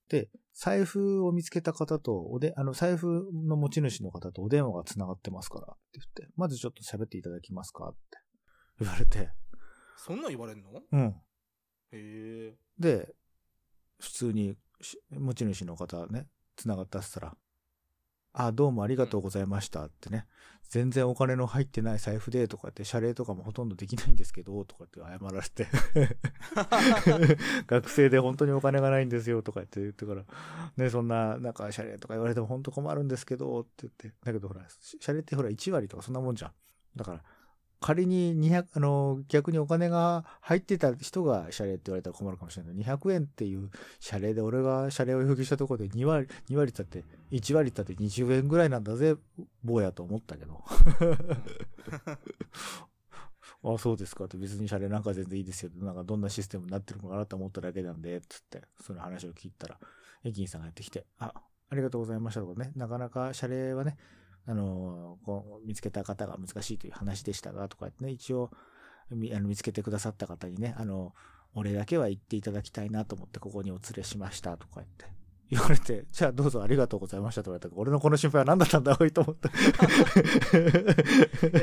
[0.09, 8.19] で、財布を見つけた方と、おで、あの、財布の持ち主の方とお電話が繋がってますからって言って、まずちょっと喋っていただきますかって
[8.81, 9.31] 言われて、
[9.97, 10.71] そんなん言われんの？
[10.71, 11.15] へうん。
[11.93, 12.55] え。
[12.79, 13.15] で、
[14.01, 14.57] 普通にし
[15.11, 16.27] 持ち主の方ね、
[16.57, 17.37] 繋がったって言ったら、
[18.35, 20.27] あ、どうもありがとうございましたってね、
[20.69, 25.67] 全然お金の入ってない財布でとかって、謝礼とかもほとんどできないんですけど、とかって謝られて、
[27.67, 30.25] 学生で本当にお金がないんですよとかって言ってから、
[30.79, 34.67] ね、そんな、なんか謝礼とか言われても本当困るんですけど、って言って、だけどほら、
[35.01, 36.53] 謝礼ってほら1割とかそんなもんじゃん。
[36.97, 37.23] だから、
[37.83, 42.77] 仮に200、あの、逆にお金が入ってた人が謝礼って言われたら困るかもしれない。
[42.77, 43.71] 200円っていう
[44.01, 49.17] 謝礼で俺が謝礼を要求したところで2割、2割ったって、1割ったって20円ぐらいなんだぜ、
[49.65, 50.63] 坊やと思ったけど。
[53.65, 55.71] あ、そうですかって別に謝礼なんか全然いいですよ。
[55.77, 59.79] なんかどんなシステムになってるのかなと思っただけなんで、つって、その話を聞いたら、
[60.25, 61.33] 駅員さんがやってきて、あ、
[61.69, 63.97] ありがとうございましたとかね、なかなか謝礼はね、
[64.47, 68.51] あのこう見つけた方が難しいという話でしたが、とかってね、一応、
[69.11, 71.15] みあの見つけてくださった方にね、あの、
[71.55, 75.07] お礼だけは言っていただきたいなと思ってここにお連れしましたとか言って。
[75.51, 79.49] 言われて、じゃあどうぞありがとうございましたと言われたから、俺のこの心配は何だったんだおいと思って。
[79.51, 79.59] いや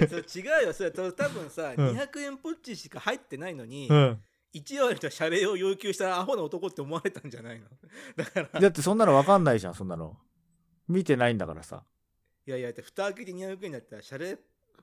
[0.08, 4.22] それ違うよそれ多分さ、うん200円ポッチしか入ってないのに、うん。
[4.54, 7.66] 1割と謝礼を要求したアホな男って思われたんじゃないの？
[8.16, 10.18] だからだってそんなの分かんないじゃん、そんなの。
[10.88, 11.84] 見てないんだからさ。
[12.50, 14.40] いやいやだって蓋開けて200円だったら謝礼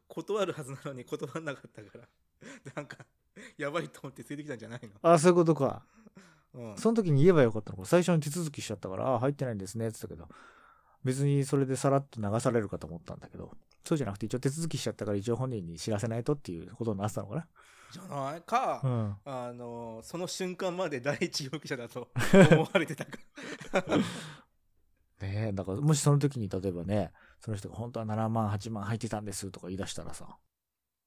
[0.08, 2.08] 断るはずなのに断らなかったから
[2.76, 2.98] なんか
[3.58, 5.84] やばいと思って連れてきたんじゃないあ、そういうことか。
[6.54, 7.84] の、うん、その時に言えばよかったのか。
[7.84, 10.40] 最初に手続きしちゃったから、あ、入ってないんですね、って言ったけど、
[11.02, 13.50] 別にそれでさらっと流されるかと思ったんだけど、
[13.84, 17.46] そうじゃなくて一応手続きしちゃったから一応本人に知らせないとっていうことになってたのか
[17.90, 18.90] じゃないか、な。
[18.90, 19.16] うん。
[19.24, 22.08] あのその瞬間まで第一容疑者だと
[22.52, 23.18] 思われてたか
[25.20, 27.12] ねえ、だからもしその時に例えばね、
[27.46, 30.36] その人が本当は7万、8万入ってたんですとか言い出したらさ、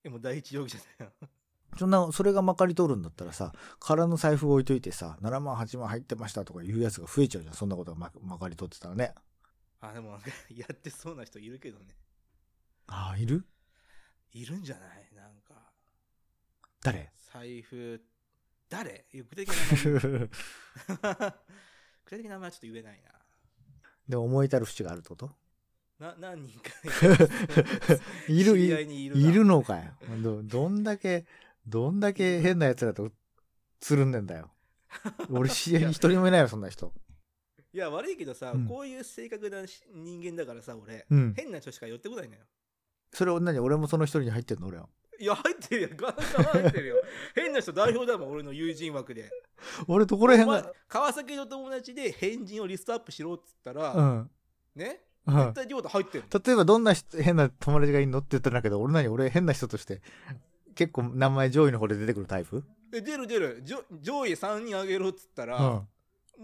[0.02, 1.12] でも第一容疑者だよ。
[1.78, 7.56] そんな、それがまかり通るんだったらさ、空の財布置いといてさ、7万、8万入ってましたとか言うやつが増えちゃうじゃん。
[7.56, 9.14] そんなことがままかり通ってたらね。
[9.82, 11.98] あでもなんかやってそうな人いるけどね。
[12.88, 13.46] ああ、いる？
[14.32, 15.10] いるんじゃない？
[15.14, 15.74] なんか。
[16.82, 17.12] 誰？
[17.34, 18.02] 財布
[18.70, 19.06] 誰？
[19.14, 19.56] 具体的な
[19.92, 20.30] 名前。
[22.06, 23.04] 具体的な名前はちょっと言えない
[24.08, 25.30] でも思い至る節があるってこと？
[26.00, 26.72] なな何人か
[28.30, 29.84] いる、いるないるのかよ。
[30.22, 31.26] ど、どんだけ、
[31.68, 33.12] どんだけ変な奴らと
[33.82, 34.50] つるんでんだよ。
[35.30, 36.94] 俺知り合いに一人もいないよ、そんな人。
[37.72, 41.34] いや悪いけどさ、うんこういう性格なし人間だからさ俺、うん。
[41.36, 42.42] 変な人しか寄ってこないのよ
[43.14, 44.88] それを何俺もその一人に入ってんの俺は。
[45.20, 46.96] いや入ってるよガンガン入ってるよ
[47.36, 49.30] 変な人代表だもん俺の友人枠で
[49.88, 54.32] 俺どこら辺が、川崎の友達で変人をリストアップしろっつったら、うん。
[54.76, 54.86] ね？
[54.86, 55.54] うん絶。
[55.54, 60.02] 対亮太入ってる例えばどんな人変な友達がいるのって言ったんだけど、俺何俺変な人として、
[60.76, 62.64] 結構名前上位の方で出てくるタイプ？
[62.92, 65.88] で出る出る上上位3人あげろっつったら、うん。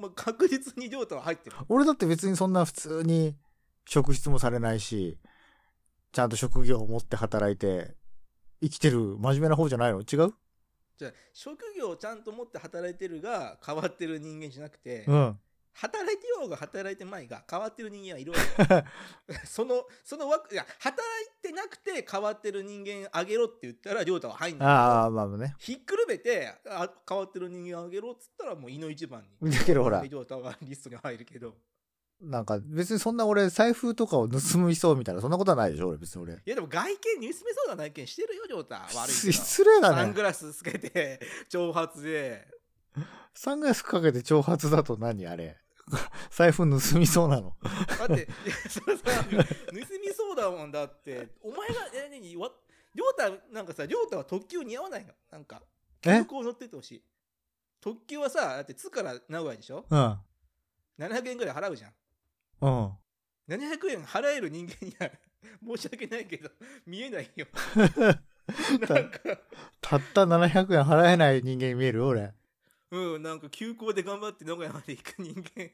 [0.02, 3.36] まあ、確実に亮太は入ってる俺だって別にそんな普通に
[3.86, 5.18] 職質もされないし、
[6.12, 7.96] ちゃんと職業を持って働いて、
[8.62, 10.02] 生きてる真面目な方じゃないの？
[10.02, 10.34] 違う？
[10.98, 15.40] じゃあ職業をちゃんと持って働いてるが変わってる人間じゃなくて、うん。
[15.76, 18.38] 働いてようが働いてまいが変わってる人間はいるわ
[19.28, 19.44] け。
[19.46, 24.68] そのその枠いや働いてなくて変わってる人間あげろって言ったら亮太は入んない。
[24.68, 25.56] ああ、まあね。
[25.60, 29.52] ひっくるめてあ変わってる人間あげろっつったらもう胃の一番に。
[29.52, 30.06] だけどほら。
[30.06, 31.56] 亮太はリストに入るけど。
[32.22, 36.34] なんか別にそんな俺財布とかを盗みそうみたいな、そんなことはないでしょ俺別に俺。
[36.34, 39.96] いやでも外見盗めそうな内見してるよ亮太悪い失礼だね。
[39.98, 40.22] サング。
[40.22, 41.20] ラスつけて
[41.50, 42.48] 長髪で。
[43.34, 45.58] サングラスかけて長髪だと何あれ
[46.32, 47.56] 財布盗みそうなの。
[48.00, 49.34] だっていやそれさ盗
[49.74, 51.30] みそうだもんだって。
[51.42, 52.36] お前がえ何？
[52.38, 52.52] わ
[52.94, 55.14] 亮太なんかさ亮太は特急似合わないの？
[55.32, 55.62] なんか
[56.04, 56.20] え？
[56.20, 57.04] 急行乗ってってほしい。
[57.82, 59.86] 特急はさだって津から名古屋でしょ？
[59.90, 60.20] うん。
[60.98, 61.94] 700円ぐらい払うじゃん。
[62.62, 62.92] うん。
[63.48, 65.12] 700円払える人間には
[65.78, 66.50] 申し訳ないけど
[66.86, 67.46] 見えないよ。
[67.76, 69.20] なんか。
[69.82, 72.06] たった700円払えない人間に見える？
[72.06, 72.34] 俺。
[72.96, 75.70] うんなんか急行で頑張って名古屋まで行く人間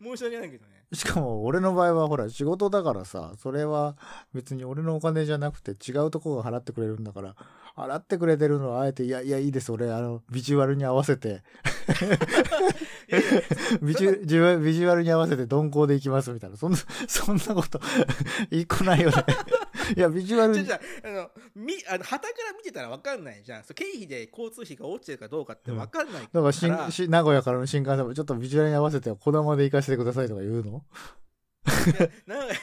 [0.02, 3.96] 申し訳ないけどねしかも俺の場合はほら仕事だからさ、それは
[4.32, 7.34] 別に俺のお金じゃなくて違うところが払ってくれるんだから、
[7.76, 11.40] 払ってくれてるのはあえて、いやいやいいです、俺あの、ビジュアルに合わせて、いやい
[13.22, 13.42] や
[13.82, 16.56] ビジュビジュアルに合わせて鈍行で行きますみたいな。
[16.56, 17.80] そんな、そんなこと、
[18.50, 19.16] 一個ないよね。
[19.96, 23.62] いや、ビジュアルにじゃあのみあの旗から見てたら分かんないじゃん。
[23.62, 26.52] 経費で交通費が落ちてるかどうかって分かんないか、だから
[26.90, 30.84] し名古屋からの新幹線もちょっとビジュアルに合わせて小玉で行かせてくださいとか言うの？
[32.26, 32.54] なんか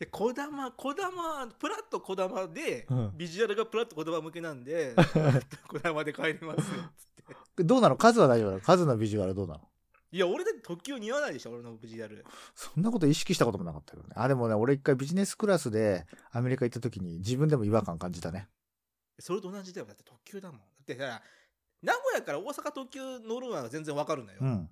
[0.00, 3.12] いやこだまこだまプラッとこだまで、うん。
[3.16, 4.94] ビジュアルがプラッとこだま向けなんで
[5.66, 6.64] こだまで帰りますよ
[6.96, 7.64] つって。
[7.64, 7.96] どうなの？
[7.96, 8.60] 数は大丈夫なの？
[8.60, 9.60] 数のビジュアルどうなの？
[10.10, 14.14] いや俺だって特急似合わないでしょ俺のビジュアルそんなこと意識したこともなかったけどね。
[14.16, 18.48] あ、でもね、俺一回ビジネスクラスでアメリカ行った時に自分でも違和感感じたね。
[19.18, 19.86] それと同じだよ。
[19.86, 20.58] だって特急だもん。
[20.60, 21.20] だってさ
[21.82, 24.70] 名古屋から大阪特急乗るのは全然わかるのよ、うん。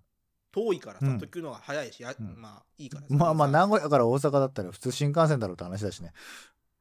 [0.52, 1.18] 遠いからさ、うん。
[1.18, 2.34] 特急の方が早いし、やうん。
[2.40, 3.14] まあいいからさ。
[3.14, 6.12] まあまあ、さ名古屋から大阪だったら普通新幹線だろうって話だしね。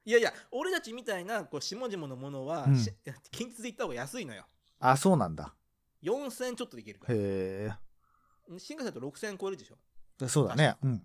[0.05, 2.67] いやいや俺たちみたいなこう下々のものは、
[3.31, 4.45] 近鉄で行った方が安いのよ。
[4.79, 5.55] あ、そうなんだ。
[6.03, 7.15] 4000ちょっとで行けるから。
[7.15, 7.84] へ
[8.57, 9.75] 新幹線だと6000超えるでしょ？
[10.21, 10.27] え。
[10.27, 10.75] そうだね。
[10.83, 11.01] うん。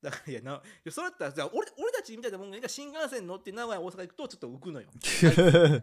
[0.00, 4.88] だからいやなそれだったらじゃあ俺俺たちみたいなもんが新幹線乗って名古屋大阪行くとちょっと浮くのよ。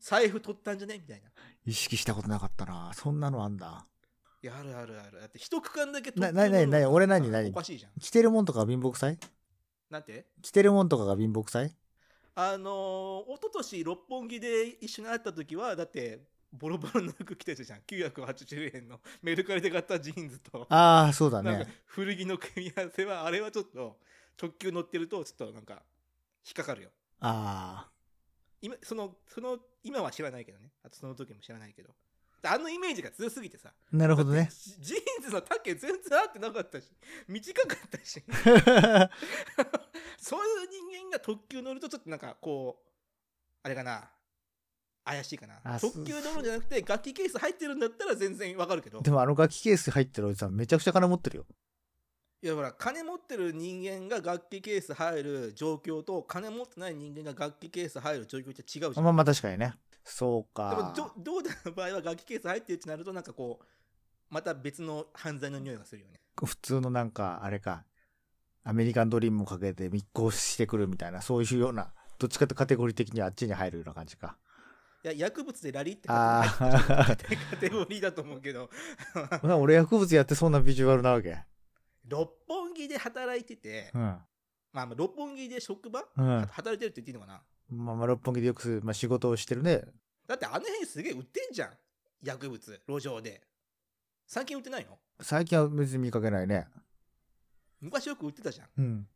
[0.00, 0.98] 財布取ったんじゃね？
[0.98, 1.28] みたいな。
[1.64, 2.92] 意識したことなかったな。
[2.94, 3.86] そんなのあんだ。
[4.42, 5.20] いやあるあるある。
[5.20, 7.92] だって一区間だけな特急乗るのななな俺何何おかしいじゃん。
[7.98, 9.18] 着てるもんとかが貧乏くさい？
[9.90, 10.26] なんて？
[10.42, 11.74] 着てるもんとかが貧乏くさい？
[12.34, 16.20] あのー、一昨年六本木で一緒に会った時はだって
[16.52, 17.80] ボロボロの服着てたじゃん。
[17.80, 20.66] 980円のメルカリで買ったジーンズと。
[20.70, 21.74] ああ、そうだなんかね。
[21.86, 23.98] 古着の組み合わせはあれはちょっと
[24.36, 25.82] 特急乗ってるとちょっとなんか
[26.46, 26.90] 引っかかるよ。
[27.20, 27.88] あ
[28.62, 30.70] 今そのその今は知らないけどね。
[30.82, 31.90] あとその時も知らないけど。
[32.44, 33.72] あのイメージが強すぎてさ。
[33.72, 33.96] あ。
[33.96, 34.48] なるほどね。
[34.50, 36.90] ジジーンズの丈全然合ってなかったし。
[37.26, 38.22] 短かったし。
[40.18, 42.88] そういう人間が特急乗るとちょっとなんかこう
[43.62, 44.10] あれかな
[45.08, 51.46] 怪しいかなあ特急乗るんじゃなくて楽器ケース入ってるんだったら全然わかるけどでもあの楽器ケース入ってるおじさんめちゃくちゃ金持ってるよ。
[52.40, 59.74] いやほら金持ってる人間が楽器ケース入る状況と金持ってない人間が楽器ケース入る状況って違うじゃんまあまあ確かにね。
[60.04, 60.94] そうでもか。
[60.96, 63.64] どどうだの場合は楽器ケース入ってるってなるとなんかこう
[64.30, 67.84] また別の犯罪の匂いがするよね普通のなんか、あれか、
[68.64, 74.36] アメリカンドリームをかけて密航してくるみたいな、そういうような、どっちかってカテゴリー的にはあっちに入るような感じか。
[75.04, 78.68] いや薬物でラリーってあカあ、テカテゴリーだと思うけど
[79.60, 81.38] 俺薬物やってそんなビジュアルなわけ。
[82.06, 84.00] 六本木で働いてて、うん。
[84.00, 84.22] ま
[84.82, 87.42] あ、まあ六本木で職場、うん働いてるって言っていいのかな？
[87.68, 89.84] まあまあ、六本木でよくまあ仕事をしてるね。
[90.26, 91.78] だってあの辺すげえ売ってんじゃん
[92.22, 93.46] 薬物路上で
[94.26, 94.98] 最近売ってないの？
[95.20, 96.66] 最近は別に見かけないね。
[97.80, 99.08] 昔よく売ってたじゃんうん。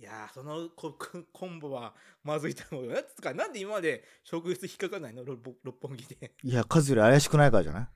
[0.00, 0.98] いやーそのココ
[1.30, 1.94] コンボは
[2.24, 2.92] まずいと思うよ。
[2.94, 5.24] なんつうかなんで今まで職質引っかかんないの？
[5.24, 5.38] 六
[5.80, 6.34] 本木で。
[6.42, 7.88] いや、数より怪しくないからじゃない？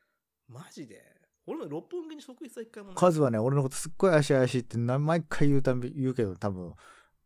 [0.52, 1.02] マジで？
[1.46, 2.96] 俺も六本木に職質は一回もない。
[2.96, 6.74] 数はね、俺のことすっごい怪しい怪しいってな毎回言うたんび言うけど、多分、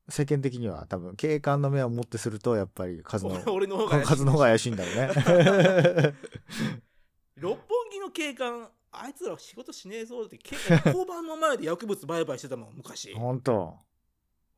[0.08, 4.08] 世間的には多分、警官の目をもってすると、やっぱり数の、俺俺の方が怪しい。
[4.08, 6.14] 数の方が怪しいんだろうね。
[7.36, 13.12] 六本木の警官あいつら仕事しねえぞって警官交番の前で薬物売買してたもん昔。
[13.14, 13.76] ほんと。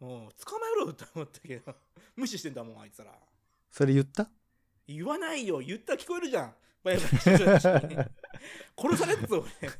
[0.01, 1.75] うん捕まえろよって思ったけど
[2.17, 3.13] 無視してんだもんあいつら。
[3.71, 4.31] それ言った？
[4.87, 5.61] 言わないよ。
[5.61, 6.55] 言ったら聞こえるじゃん。
[6.83, 9.71] 売買してる殺されるぞ俺。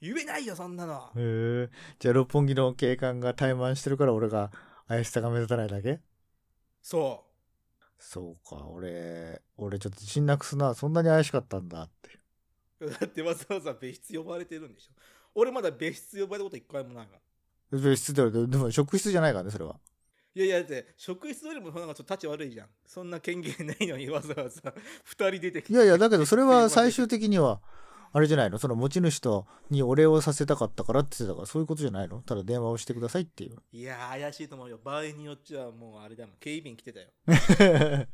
[0.00, 1.10] 言えないよそんなの。
[1.16, 1.70] へえ。
[1.98, 4.50] じゃあ、六本木の警官が怠慢してるから、俺が
[4.88, 6.00] 怪しさが目立たないだけ？
[6.80, 7.26] そ
[7.98, 10.74] そうか、俺、俺ちょっと自信なくすな。
[10.74, 12.18] そんなに怪しかったんだって。
[12.80, 14.92] うだってわざわざ別室呼ばれてるんでしょ。
[15.34, 17.20] 俺まだ別室呼ばれたこと一回もないもん
[17.72, 19.76] 別室で、でも職質じゃないからね、それは。
[20.32, 22.68] いやいやだって職質よりもなんかちょっと立ち悪いじゃん。
[22.86, 24.72] そんな権限ないのにわざわざ
[25.04, 25.72] 二人出てきて。
[25.72, 27.60] いやいや、だけどそれは最終的には、
[28.12, 28.58] あれじゃないの？
[28.58, 32.22] その持ち主とにお礼をさせたかったからって言ってたから、そういうことじゃないの？
[32.22, 33.56] ただ電話をしてくださいっていう。
[33.72, 34.78] いやー怪しいと思うよ。
[34.82, 36.36] 場合によっちゃもうあれだもん。
[36.40, 37.06] 警備員来てたよ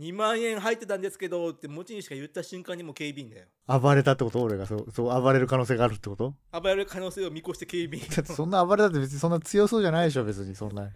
[0.00, 3.46] 2万円入ってたんですけどって持ち主が言った瞬間にもう警備員だよ。
[3.66, 4.40] 暴れたってこと？
[4.42, 6.34] 俺がそう、そう、暴れる可能性があるってこと？
[6.52, 8.06] 暴れる可能性を見越して警備員。
[8.08, 10.88] だってそんな暴れたって別にそんな強そうじゃないでしょ、別にそんな。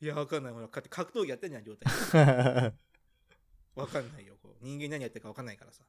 [0.00, 0.52] いやわかんない。
[0.52, 1.92] ほら格闘技やってんじゃん状態
[3.74, 4.64] わかんないよこう。
[4.64, 5.84] 人間何やってるかわかんないからさ。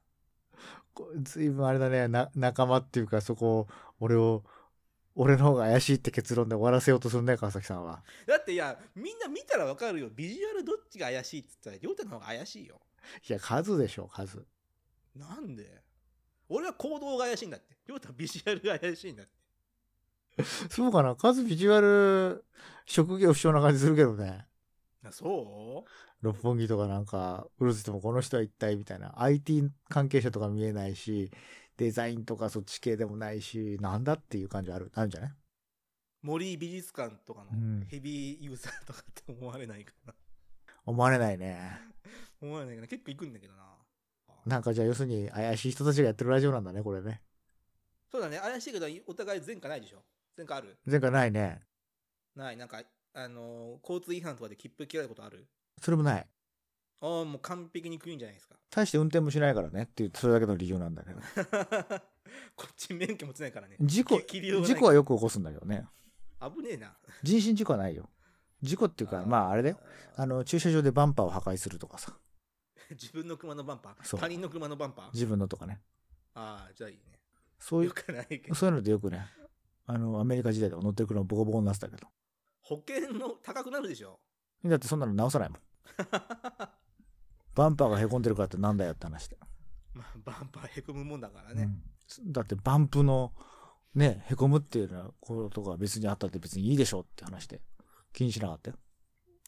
[1.22, 3.68] ずいぶんあれだねな、仲間っていうかそこを、
[4.00, 4.44] 俺を、
[5.22, 8.04] 俺の方が怪しいって結論で終わらせようとするね、川崎さんは。
[8.26, 12.80] だっていやみんな見たらわかるよビジュアルどっちが怪しいって言ったら亮太の方が怪しいよ
[13.28, 14.46] いや、数でしょ、数。
[15.18, 15.84] なんで？
[16.48, 19.26] 俺は行動が怪しいんだって亮太はビジュアルが怪しいんだっ
[20.38, 21.16] て そうかな？
[21.16, 22.46] 数ビジュアル、
[22.86, 24.46] 職業不詳な感じするけどね。
[25.04, 25.90] あそう？
[26.22, 29.14] 六本木とかなんか、うるせてもこの人は一体みたいな。
[29.22, 31.30] IT 関係者とか見えないし、
[31.80, 35.32] デザインとかそっち系でもないし、なんだっていう感じある、あるんじゃない？
[36.22, 37.80] 森美術館とかうん。
[37.80, 40.14] のヘビーユーザーとかって思われないかな、
[40.86, 41.80] 思われないね。
[42.42, 42.88] 思われないかな。
[42.90, 43.78] 結構行くんだけどな。
[44.46, 47.22] なんかじゃあ要するに怪しい人たちがやってるラジオなんだね、これね。
[48.12, 48.38] そうだね。
[48.40, 50.04] 怪しいけどお互い前科ないでしょ？
[50.36, 50.78] 前科ある？
[50.86, 51.62] 前回ないね。
[52.36, 52.58] ない。
[52.58, 55.48] なんかあのー交通違反とかで切符切られたことある？
[55.82, 56.28] それもない。
[57.02, 61.20] ああもう完璧にクリーンじゃないですか大して運転もしないからねっていう、それだけの理由なんだけど。
[62.56, 65.88] こっち免許持ってないからね事故事故はよく起こすんだけどね。
[66.42, 68.10] 危ねえな人身事故はないよ。
[68.62, 69.80] 事故っていうか、まああれだよ。
[70.16, 72.18] あの、駐車場でバンパーを破壊するとかさ。
[72.92, 74.04] 自分の車のバンパー？
[74.04, 75.12] そう他人の車のバンパー？
[75.14, 75.82] 自分のとかね。
[76.34, 77.20] ああじゃあいいね
[77.60, 77.94] そういう
[78.54, 79.28] そういうのでよくね、
[79.86, 82.08] あの、アメリカ時代とか乗ってる車ボコボコになってたけど。
[82.62, 84.20] 保険の高くなるでしょ
[84.64, 85.60] だってそんなの直さないもん。
[87.60, 89.38] バンパーが凹んでるからってなんだよって話で。
[89.94, 91.84] まあバンパーへこむもんだからね、うん
[92.32, 93.34] だってバンプの、
[93.94, 97.62] ね、凹むっていうようなことが別にあったって別にいいでしょって話で。
[98.14, 98.78] 気にしなかったよ。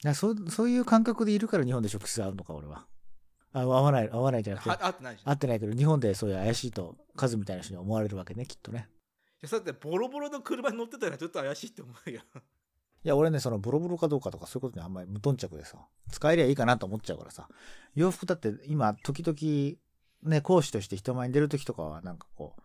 [0.04, 2.86] いやそうそういう感覚でいるから日本で食質合うのか、俺は。
[3.54, 4.70] あ、合わない、合わないじゃなくて。
[4.70, 8.90] は合ってない合ってないけど、日本でそういう怪しいと、数みたいな人に思われるわけね、きっとね。
[9.42, 12.22] いやそうやってボロボロの車に乗ってたらちょっと怪しいって思うよ
[13.04, 15.78] いや、俺ね、そのボロボロかどうかとかそういうことにあんまり無頓着でさ、
[16.12, 17.48] 使えりゃいいかなと思っちゃうからさ、
[17.96, 19.78] 洋服だって今、時々、
[20.24, 22.62] ね、講師として人前に出る時とかは、なんかこう、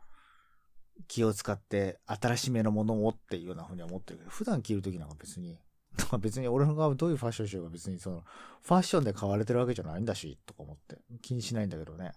[1.09, 5.59] 気を使って新しめのものをっていうようなふうには思ってるけど、普段着る時なんか別に、
[5.97, 8.25] とか別に俺がどういうファッションしようが別にその、
[8.63, 12.13] ファッションで買われてるわけじゃないんだし、とか思って、気にしないんだけどね。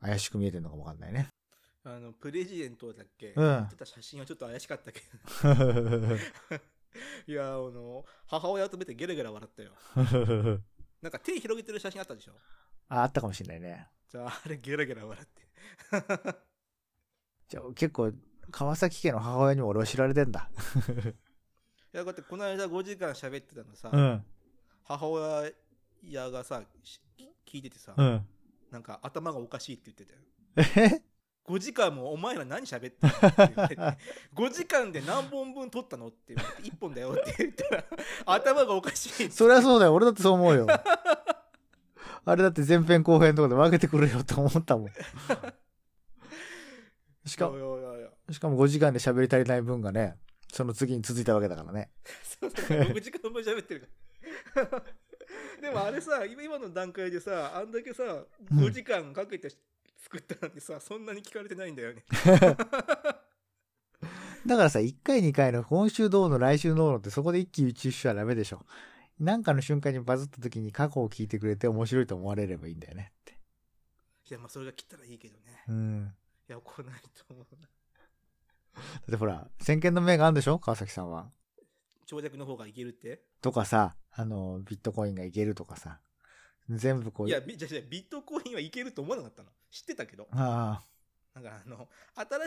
[0.00, 1.28] 怪しく見えてるのかもわかんないね。
[1.84, 6.16] あのプレジデントだっけ、うん撮ってた写真はちょっと怪しかったけど
[7.26, 9.72] いやあの母親と見てゲラゲラ笑ったよ
[11.02, 12.32] なんか手広げてる写真あったでしょ？
[12.88, 13.88] あ、あったかもしれないね。
[14.08, 15.42] じゃああれゲラゲラ笑って
[17.48, 18.12] じゃあ結構、
[18.50, 20.50] 川崎家の母親にも俺は知られてんだ。
[21.94, 24.24] いやこうやってこの間5時間喋ってたのさ、うん。
[24.84, 25.52] 母親
[26.30, 27.00] がさし
[27.46, 28.26] 聞いててさ、うん。
[28.70, 31.02] なんか頭がおかしいって言ってたよえ？
[31.48, 34.02] 5時間もお前ら何喋ってんのって言われて
[34.34, 37.84] 5時間で何本分撮ったのって言われて1本だよって言ったら
[38.26, 39.94] 頭がおかしいそりゃそうだよ。
[39.94, 40.66] 俺だってそう思うよ。
[42.24, 44.88] あれだって前編後編とかで分けてくれよと思ったもん。
[47.24, 47.56] しかも、
[48.30, 50.18] しかも5時間で喋り足りない分がね、
[50.52, 51.90] その次に続いたわけだからね。
[52.40, 53.86] そうそう6時間分喋ってるか
[54.60, 54.82] ら
[55.60, 59.48] でもあれさ今今の段階でさあんだけさうん5時間かけて
[59.98, 62.04] 作ったのにさ、そんなに聞かれてないんだよね
[64.46, 68.64] だからさ、1回2回の今週どうの来週どうのってそこで一喜一憂しちゃダメでしょ。
[69.18, 73.32] なんかの瞬間にバズった時に過去を聞いてくれて面白いと思われればいいんだよねって。
[74.30, 76.14] いやまあそれが来たらいいけどねうん。
[76.48, 77.66] いや来ないと思うな
[78.88, 80.60] ってほら、先見の明があるんでしょ？
[80.60, 81.30] 川崎さんは。
[82.06, 83.20] 長尺の方がいけるって？
[83.42, 86.00] とかさ、あの、ビットコインがいけるとかさ。
[86.70, 87.28] 全部こう。
[87.28, 89.50] いや、ビじゃあじゃあビットコインはいけると思わなかったの？
[89.70, 90.28] 知ってたけど。
[90.32, 90.82] あ
[91.34, 91.88] だからあの、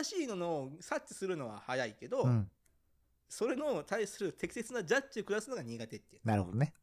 [0.02, 2.50] 新しいのの察知するのは早いけど、あ、うん。
[3.28, 6.20] それの対する適切なジャッジを下すのが苦手っていう。
[6.24, 6.74] なるほどね。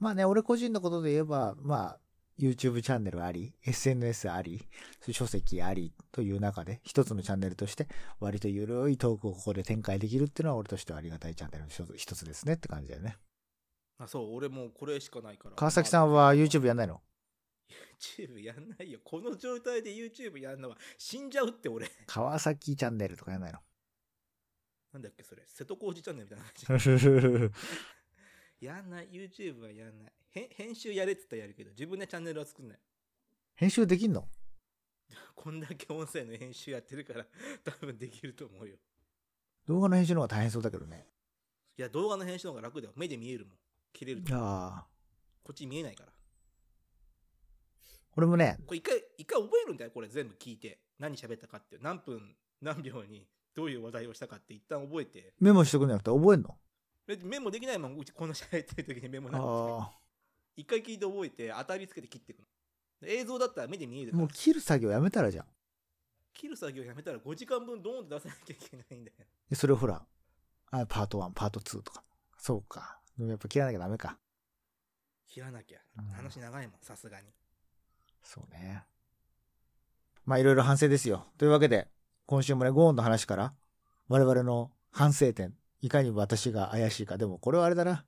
[0.00, 2.00] まあね、俺個人のことで言えば、まあ、
[2.36, 4.66] YouTube チャンネルあり、SNS あり、
[5.12, 7.86] 書籍ありという中で、一つのチャンネルとして、
[8.18, 13.16] 割と緩いトークをここで展開できるっていうのは、俺としてはありがたいチャンネルの一つ一つですねって感じだよね。
[13.98, 15.54] あ、そう、俺もうこれしかないから。
[15.54, 17.00] 川崎さんは YouTube やんないの？
[18.00, 19.00] YouTube やんないよ。
[19.04, 21.90] この状態で YouTube やんのは死んじゃうって俺。
[22.06, 23.58] 川崎チャンネルとかやんないの？
[24.92, 25.42] なんだっけそれ。
[25.46, 27.50] 瀬戸康史チャンネルみたいな感じ。
[28.66, 29.08] やんない。
[29.10, 30.12] YouTube はやんない。
[30.32, 32.78] へ編集やれって言ったらやるけど、自分でチャンネルは作んない。
[33.56, 34.28] 編集できんの？
[35.34, 37.26] こんだけ音声の編集やってるから、
[37.64, 38.76] 多分できると思うよ。
[39.66, 41.08] 動画の編集の方が大変そうだけどね。
[41.76, 42.94] いや、動画の編集の方が楽だよ。
[42.96, 43.58] 目で見えるもん。
[43.92, 44.34] 切れると。
[44.36, 44.86] ああ。
[45.42, 46.13] こっち見えないから。
[48.16, 49.90] 俺もね、これ一回、一回覚えるんだよ。
[49.90, 50.78] これ全部聞いて。
[50.98, 51.78] 何喋ったかって。
[51.80, 55.34] 何分、何秒にどういう話題をしたかって一旦覚えて。
[55.40, 56.56] メモしとくんじゃなくて覚えんの？
[57.24, 57.96] メモできないもん。
[57.98, 59.46] うちこんな喋ってる時にメモなんて。
[59.46, 59.90] あ
[60.56, 62.44] 一回聞いて覚えて当たりつけて切っていくの。
[63.08, 64.12] 映像だったら目で見えるあ。
[64.12, 65.46] からもう切る作業やめたらじゃん。
[66.32, 69.16] 切る作業やめたら5時間分ドーンと出さなきゃいけないんだよ。
[69.50, 70.02] でそれをほら、
[70.70, 72.02] あパート1、パート2とか。
[72.38, 73.00] そうか。
[73.18, 74.18] でもやっぱ切らなきゃダメか。
[75.28, 76.04] 切らなきゃうん。
[76.12, 77.26] 話長いもん、さすがに。
[78.24, 78.84] そうね。
[80.24, 81.26] まあいろいろ反省ですよ。
[81.38, 81.88] というわけで、
[82.26, 83.54] 今週もね、ゴーンの話から、
[84.08, 87.18] 我々の反省点、いかに私が怪しいか。
[87.18, 88.06] でもこれはあれだな。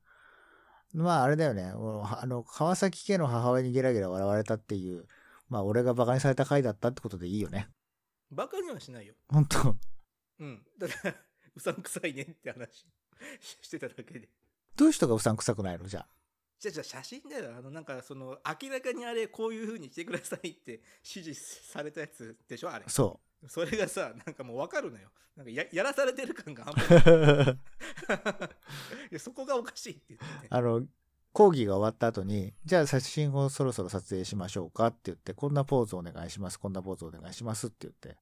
[0.94, 1.64] まああれだよね。
[1.64, 5.06] あの、川崎家の母親にゲラゲラ笑われたっていう、
[5.48, 7.68] まあ俺が馬鹿にされた回だったってことでいいよね。
[8.30, 9.14] バカにはしないよ。
[9.28, 9.76] 本当
[10.40, 10.62] うん。
[10.78, 11.14] だから、
[11.54, 12.86] うさんくさいねって話
[13.60, 14.28] してただけで。
[14.76, 15.86] どういう人がうさんくさくないの？
[15.86, 16.08] じゃあ。
[16.58, 17.54] じゃあじゃあ写真だよ。
[17.56, 20.72] あの、なんかその、明らかにあれ、こういう風にしてくださいって
[21.04, 21.34] 指示
[21.70, 22.84] されたやつでしょあれ。
[22.88, 25.10] そそれがさ、なんかもうわかるのよ。
[25.36, 26.88] なんかややらされてる感があんまり。
[27.52, 27.58] う。
[29.12, 30.46] いやそこがおかしいって言って、ね。
[30.50, 30.86] あの、
[31.32, 38.16] 講義が終わった後に、じゃあ写真をそろそろ撮影しましょうかって言って、こんなポーズお願いします、こんなポーズお願いしますって言って。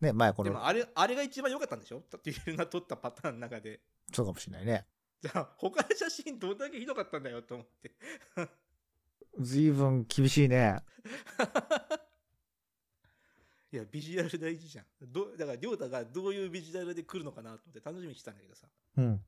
[0.00, 1.98] ね、前この、でもあれ、あれが一番良かったんでしょ？
[1.98, 3.80] っていうな撮ったパターンの中で。
[4.14, 4.86] そうかもしれないね。
[5.22, 7.92] じゃあ、他の写真どんだけひどかったんだよと思って。
[9.38, 10.82] 随分厳しいね。
[13.72, 14.86] いや、ビジュアル大事じゃん。
[15.02, 18.68] どだから、りょうたがどういうビジュアルで来るのかなと思って楽しみにしてたんだけどさ。
[18.96, 19.24] うん。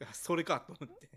[0.00, 1.10] いやそれかと思って。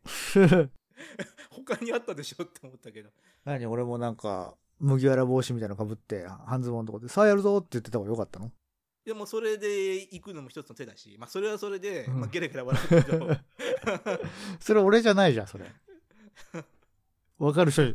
[1.50, 3.12] 他にあったでしょって思ったけど。
[3.46, 3.66] 何？
[3.66, 8.52] 俺もなんか、麦わら帽子みたいなの被って、半ズボンのとこで、さあやるぞって言ってた方がよかったの？
[9.06, 13.30] でもそれで行くのも一つの手だし、まあそれはそれで、うんまあゲラゲラ笑うけど、
[14.60, 15.66] それ俺じゃないじゃん、それ。
[17.38, 17.92] わかる人、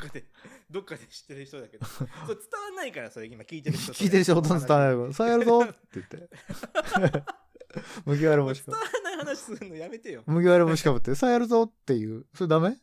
[0.69, 3.93] どっかで知ってる人だけど、それ伝わんないから、それ今聞いてる人。
[3.93, 6.29] 聞いてる人ほとんど伝わらないから、さあやるぞって言って。
[8.05, 10.25] 麦わら帽子か伝わらない話するのやめてよ。
[10.27, 12.27] 麦わら帽子かぶって、さあやるぞっていう。
[12.35, 12.79] それダメ？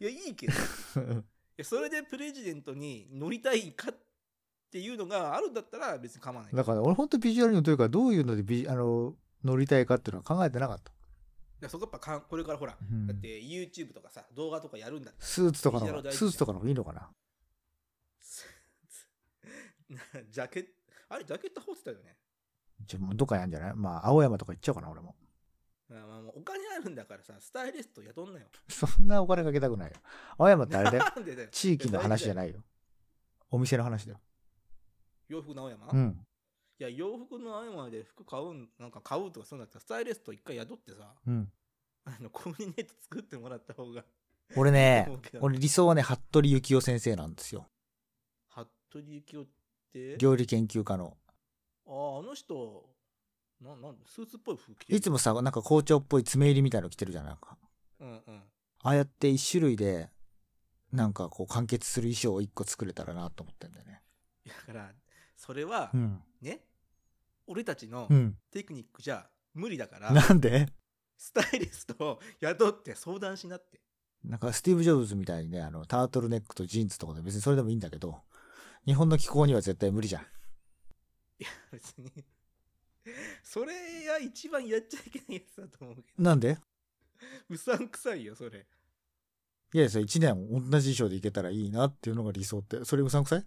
[0.00, 0.52] いや、いいけど。
[1.12, 4.07] いやそれでプレジデントに乗りたいかって
[4.78, 6.54] いうのがあるんだったら別に構わない。
[6.54, 9.14] だから俺本当ビジュアルにというかどういうのでビあの
[9.44, 10.90] 乗りたいかっていうのは考えてなかった。
[10.90, 10.94] い
[11.64, 15.20] やそこやっぱかんこれからほら、うんだって YouTube とかさ、動画とかやるんだって。
[15.24, 17.08] スーツとかのスーツとかの方がいいのかな？
[19.88, 19.96] な
[20.30, 20.68] ジャケット、
[21.08, 22.16] あれ、ジャケット干してたよね。
[22.86, 23.74] じゃあもうどっかにあるんじゃない？
[23.74, 25.16] まあ青山とか行っちゃおうかな俺も。
[25.88, 28.46] まあまあもうお金あるんだからさ、スタイリスト雇んなよ。
[28.68, 29.96] そんなお金かけたくないよ。
[30.36, 31.48] 青山ってあれだよ。
[31.50, 32.36] 地域の話じゃい。
[32.36, 32.62] ないよ。
[33.50, 34.20] お店の話だよ。
[35.28, 36.26] 洋服の青山、いうん。
[36.78, 41.52] や、洋服の青山で服買うん、なんか買うとかそうなったら、スタイリスト一回雇ってさ、うん。
[42.04, 44.04] あの、コーディネート作ってもらった方が。
[44.56, 45.06] 俺ね
[45.42, 47.68] 俺理想はね、服部幸雄先生なんですよ。
[48.48, 49.46] 服部幸雄っ
[49.92, 51.16] て、料理研究家の。
[51.86, 52.88] ああ、あの人、
[53.60, 54.98] な、なんスーツっぽい服着てる。
[54.98, 57.26] いつもさ、なんか校長っぽい爪入りみたいの着てるじゃん。
[57.26, 57.58] なんか。
[58.00, 58.42] うんうん。
[58.82, 60.08] ああやって一種類で、
[60.92, 64.02] なんかこう完結する衣装を一個作れたらなと思ってんだよね。
[64.46, 64.94] だから、
[65.38, 66.20] それは、うん。
[66.42, 66.64] ね、
[67.46, 68.36] 俺たちのうん。
[68.50, 70.66] テクニックじゃ無理だから、なんで？
[71.16, 73.80] スタイリストを雇って相談しなって。
[74.24, 78.20] なんかスティーブ・ジョブズみたいにね、あの、タートルネックとジーンズとかで別にそれでもいいんだけど、
[78.84, 80.22] 日本の気候には絶対無理じゃん。
[80.22, 80.24] い
[81.44, 82.10] や、別に。
[83.42, 83.72] それ
[84.06, 86.22] が一番やっちゃいけないやつだと思うけど。
[86.22, 86.58] なんで？
[87.48, 88.66] うさんくさいよ、それ。
[89.72, 93.46] いや、それ一年同じ衣装でいけたらいいなっていうのが理想って、それうさんくさい？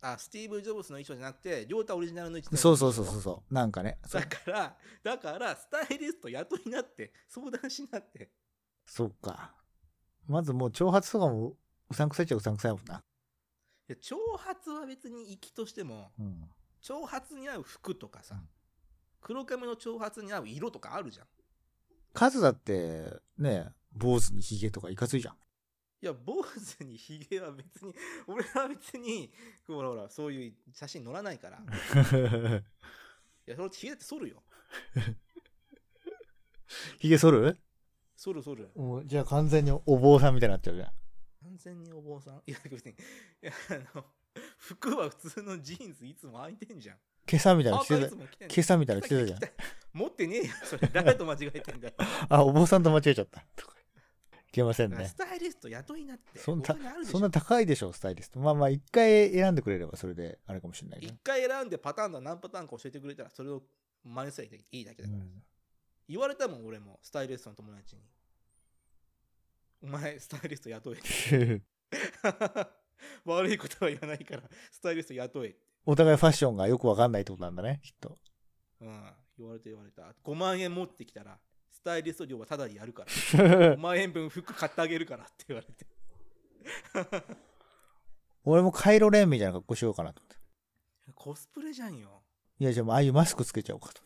[0.00, 2.56] あスティーブ・ジョブズの衣装じゃなくて亮太オリジナルの衣装。
[2.56, 3.54] そうそうそうそうそう。
[3.54, 3.98] なんかね。
[4.06, 8.30] そだからだからスタイリスト雇いなって相談しなって。
[8.86, 9.54] そうか。
[10.26, 11.56] まずもう長髪とかも
[11.90, 12.96] うさんくさいっちゃうさんくさいもんな、
[13.88, 16.44] いや長髪は別に粋としてもうん、
[16.82, 18.48] 長髪に合う服とかさ、うん
[19.20, 21.26] 黒髪の長髪に合う色とかあるじゃん。
[22.14, 25.34] 数だってね坊主にひげとかいかついじゃん
[26.00, 27.92] いや坊主にひげは別に
[28.28, 29.32] 俺は別に
[29.66, 31.58] ほらほらそういう写真載らないから。
[33.46, 34.42] いやそのひげだって剃るよ。
[36.98, 37.58] ひげ剃る？
[38.14, 38.70] 剃る剃る。
[38.76, 40.92] もうじゃあ完全にお坊さんみたいになっちゃうじゃん。
[41.42, 42.42] 完全にお坊さん？
[42.46, 42.96] いや別にい
[43.42, 43.52] や
[43.94, 44.04] あの
[44.58, 46.98] 服は普通のジーンズいつも履いてんじゃん。
[47.30, 48.06] 今朝みたいなの着てた？
[48.54, 49.40] 今朝みたいなの着てたじゃん。
[49.92, 50.88] 持ってねえよそれ。
[50.88, 51.94] 誰と間違えてんだよ。
[52.28, 53.44] あお坊さんと間違えちゃった。
[53.56, 53.77] とか
[54.48, 55.04] いけませんね。
[55.06, 56.66] スタイリスト雇いなってそんな
[57.04, 58.40] そんな高いでしょスタイリスト。
[58.40, 61.12] まあまあ一回選んでくれればそれであれかもしれないけど。
[61.12, 63.62] 一回選んでパターンだ何パターンか教えてくれたらそれを
[64.04, 65.42] 真似すればいいだけだから、うん。
[66.08, 68.02] 言われたもん俺もスタイリストの友達に。
[69.82, 71.60] お前スタイリスト雇え
[73.24, 74.42] 悪いことは言わないから
[74.72, 78.18] スタイリスト雇えお互いファッションがよくわかんないってことなんだねきっと。
[78.80, 79.12] うん。
[79.38, 80.14] 言われて言われた。
[80.24, 81.38] 5万円持ってきたら
[81.80, 83.10] スタイリスト料はタダでやるから。
[83.76, 85.86] 5万円分服買ってあげるからって言われて。
[88.44, 90.36] 俺もカイロレンみたいな格好しようかなと思って。
[91.14, 92.22] コスプレじゃんよ。
[92.58, 94.02] いやじゃあもうああいうマスクつけちゃおうかと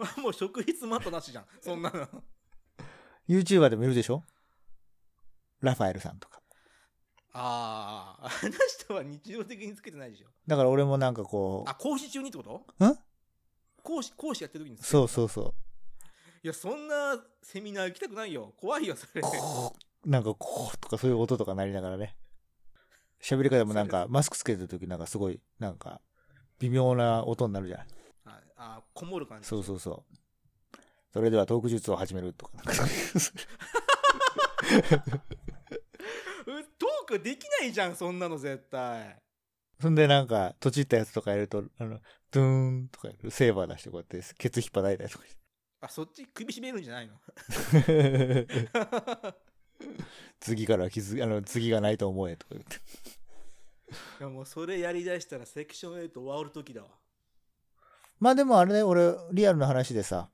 [0.22, 1.46] もう職質マットなしじゃん。
[1.60, 2.08] そんなの。
[3.28, 4.22] YouTuber でもいるでしょ？
[5.60, 6.40] ラファエルさんとか。
[7.32, 10.28] あああの人は日常的につけてないでしょ。
[10.46, 12.64] だから俺もなんかこあ講師中にってこと？
[12.78, 12.98] うん？
[13.82, 15.54] 講師講師やってる時にうそうそうそ
[16.42, 18.54] いやそんなセミナー行きたくないよ。
[18.56, 19.22] 怖いよそれ。
[20.06, 22.16] なんかこうとかそういう音とか鳴りながらね。
[23.22, 26.00] 喋り方もなんかマスクつけてる時なんかすごいなんか
[26.58, 27.80] 微妙な音になるじゃん
[28.24, 29.48] ああこもる感じ。
[29.48, 30.16] そうそうそう。
[31.12, 32.52] それではトーク術を始めるとか。
[36.78, 39.20] トークできないじゃんそんなの絶対。
[39.80, 45.34] そんでなんか、とちったやつとかやると、あの、ドゥーンとかやる、セーバー出してこうやって、ケツ引っ張られたりとかし
[45.82, 46.26] あそっち？
[46.26, 47.14] 首絞めるんじゃないの？
[47.82, 48.46] て。
[50.40, 52.76] 次からは傷、あの、次がないと思えとか言って。
[54.20, 56.88] いやもうそれやりだしたらセクション8終わる時だわ
[58.20, 60.28] まあでもあれね、俺、リアルな話でさ、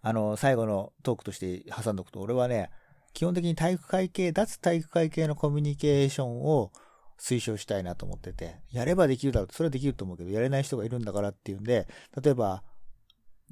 [0.00, 2.70] あの、最後のトークとして挟んどくと、俺はね、
[3.12, 6.72] 基本的に体育会系、脱体育会系のコミュニケーションを
[7.20, 11.86] 推奨したいなと思ってて、やればできるだろうそれはできると思うけど、やれない人がいるんだからっていうんで、
[12.22, 12.62] 例えば、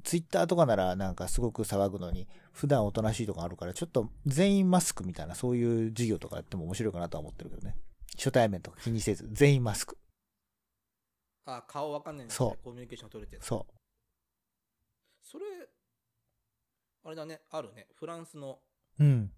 [0.03, 7.75] ツイッターとかならなんかすごく騒ぐのに、普段おとなしいとかあるから、ちょっと全員マスクみたいな、そういう授業とかやっても面白いかなとは思ってるけどね。
[8.15, 9.97] 初対面とか気にせず、全員マスク。
[11.45, 13.65] あ顔わかんないんだそうコミュニケーション取れてるそ
[15.21, 15.45] それ
[17.05, 18.59] あれだねあるねフランスの
[18.99, 19.03] う。
[19.03, 19.31] うん。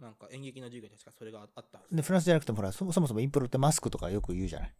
[0.00, 4.74] なんか演劇の授業で確かそれがあったで、フランスじゃなくてもほら、そもそもインプロってマスクとかよく言うじゃない。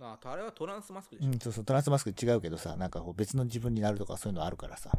[0.00, 4.90] ああれはトランスマスクでしょ、うん、そうそう、トランスマスク違うけどさ、なんかこう別の自分になるとかそういうのあるからさ。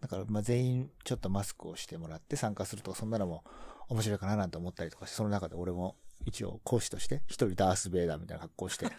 [0.00, 3.42] だから、まあ全員ちょっとマスクをしてもらって参加するとか、そんなのも
[3.88, 8.86] 面白いかななんて思ったりとかして、その中で俺も一応講師として、一人ダース・ベイダーみたいな格好をして。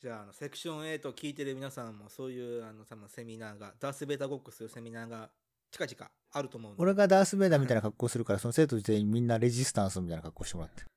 [0.00, 5.30] じゃああのセクション8聞いてる皆さんもそういうあの多分セミナーがダースベータごっこするセミナーが
[5.70, 10.91] 近々あると思う俺がダース・ベイダーみたいな格好をするから、その生徒全員みんなレジスタンスみたいな格好をしてもらって。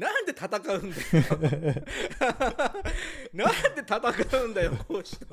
[0.00, 0.72] なんで戦うんだよ。
[3.34, 3.98] なんで戦
[4.44, 5.26] うんだよ講師と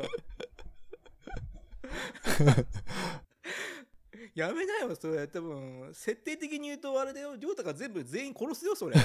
[4.36, 5.26] やめなよそれ。
[5.30, 7.38] 多分設定的に言うとあれだよ。
[7.38, 8.97] 亮太が全部全員殺すよそれ。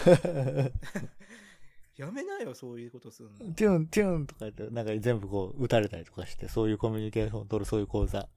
[1.96, 3.38] やめなよそういうことするの。
[3.54, 8.28] テュン、テュンとか言って、なんか全部こう、撃たれたりとかして、そういうコミュニケーションを取る、そういう講座。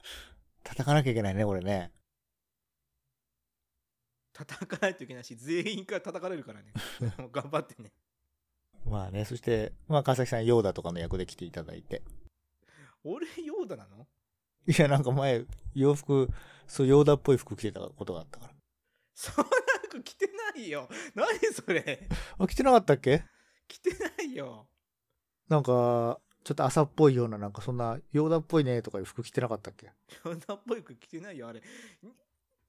[0.63, 1.91] 叩かなきゃいけないね、これね。
[4.37, 6.73] 叩かないといけないし全員から叩かれるからね。
[7.31, 7.93] 頑張ってね。
[8.85, 12.03] まあね、そして、まあ、川崎さん、ヨーダとかの役で来ていただいて。
[13.03, 14.07] 俺ヨーダなの？
[14.67, 16.29] いや、なんか前、洋服、
[16.67, 18.53] そう、ヨーダっぽい服着てたことがあったから。
[19.15, 19.49] そんな
[19.89, 20.89] 服着てないよ。
[21.15, 22.07] 何それ？
[22.37, 23.23] あ、着てなかったっけ？
[23.67, 24.67] 着てないよ。
[25.47, 29.91] なんか、ちょっと朝っぽいような、なんかそんな、ヨーダっぽいねとかいう服着てなかったっけ？
[30.25, 31.61] ヨーダっぽい服着てないよあれ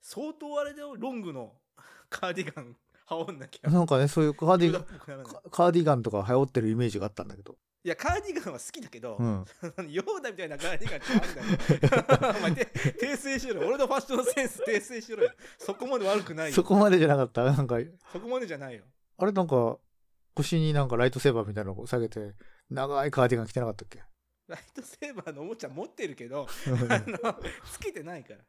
[0.00, 1.54] 相当あれだよロングの。
[2.08, 2.76] カーディガン
[3.06, 3.70] 羽織んなきゃ。
[3.70, 7.56] なんかね、そういうカーディヨガン、カカーディガンとか流行ってるイメージがあったんだけど。
[7.84, 9.44] いやカーディガンは好きだけど、うん。
[9.88, 12.34] ヨーダみたいなカーディガンってあんだよ。
[12.38, 12.64] お前て
[13.00, 13.68] 訂正しろよ。
[13.68, 15.30] 俺のファッションセンス訂正しろよ。
[15.58, 16.54] そこまで悪くないよ。
[16.54, 17.44] そこまでじゃなかった？
[17.44, 17.76] なんか、
[18.12, 18.82] そこまでじゃないよ。
[19.18, 19.78] あれなんか、
[20.34, 22.34] 腰になんかライトセーバーみたいなのを下げて、
[22.70, 24.02] 長いカーディガン着てなかったっけ？
[24.48, 26.46] ライトセーバーのおもちゃ持ってるけど、
[26.90, 27.40] あの、
[27.70, 28.40] つけてないから。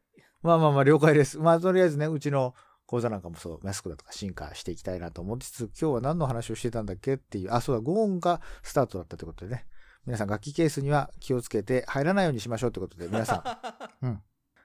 [0.42, 1.38] まあまあまあ、了解です。
[1.38, 2.54] まあ、とりあえずね、うちの
[2.86, 9.66] 講座なんかもそう、マスクだとか進化していきたいなと思いつつ、今日は何の話をしてたんだっけっていう、あ、そうだ、ゴーンがスタートだったということでね。
[10.06, 13.60] 皆さん楽器ケースには気をつけて入らないようにしましょうということで、皆さ
[14.02, 14.22] ん、 うん。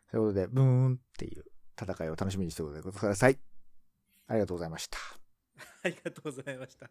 [0.09, 1.43] ということで、ブーンっていう
[1.77, 3.39] 戦いを楽しみにしてください。
[4.27, 4.97] ありがとうございました。
[5.83, 6.89] ありがとうございました。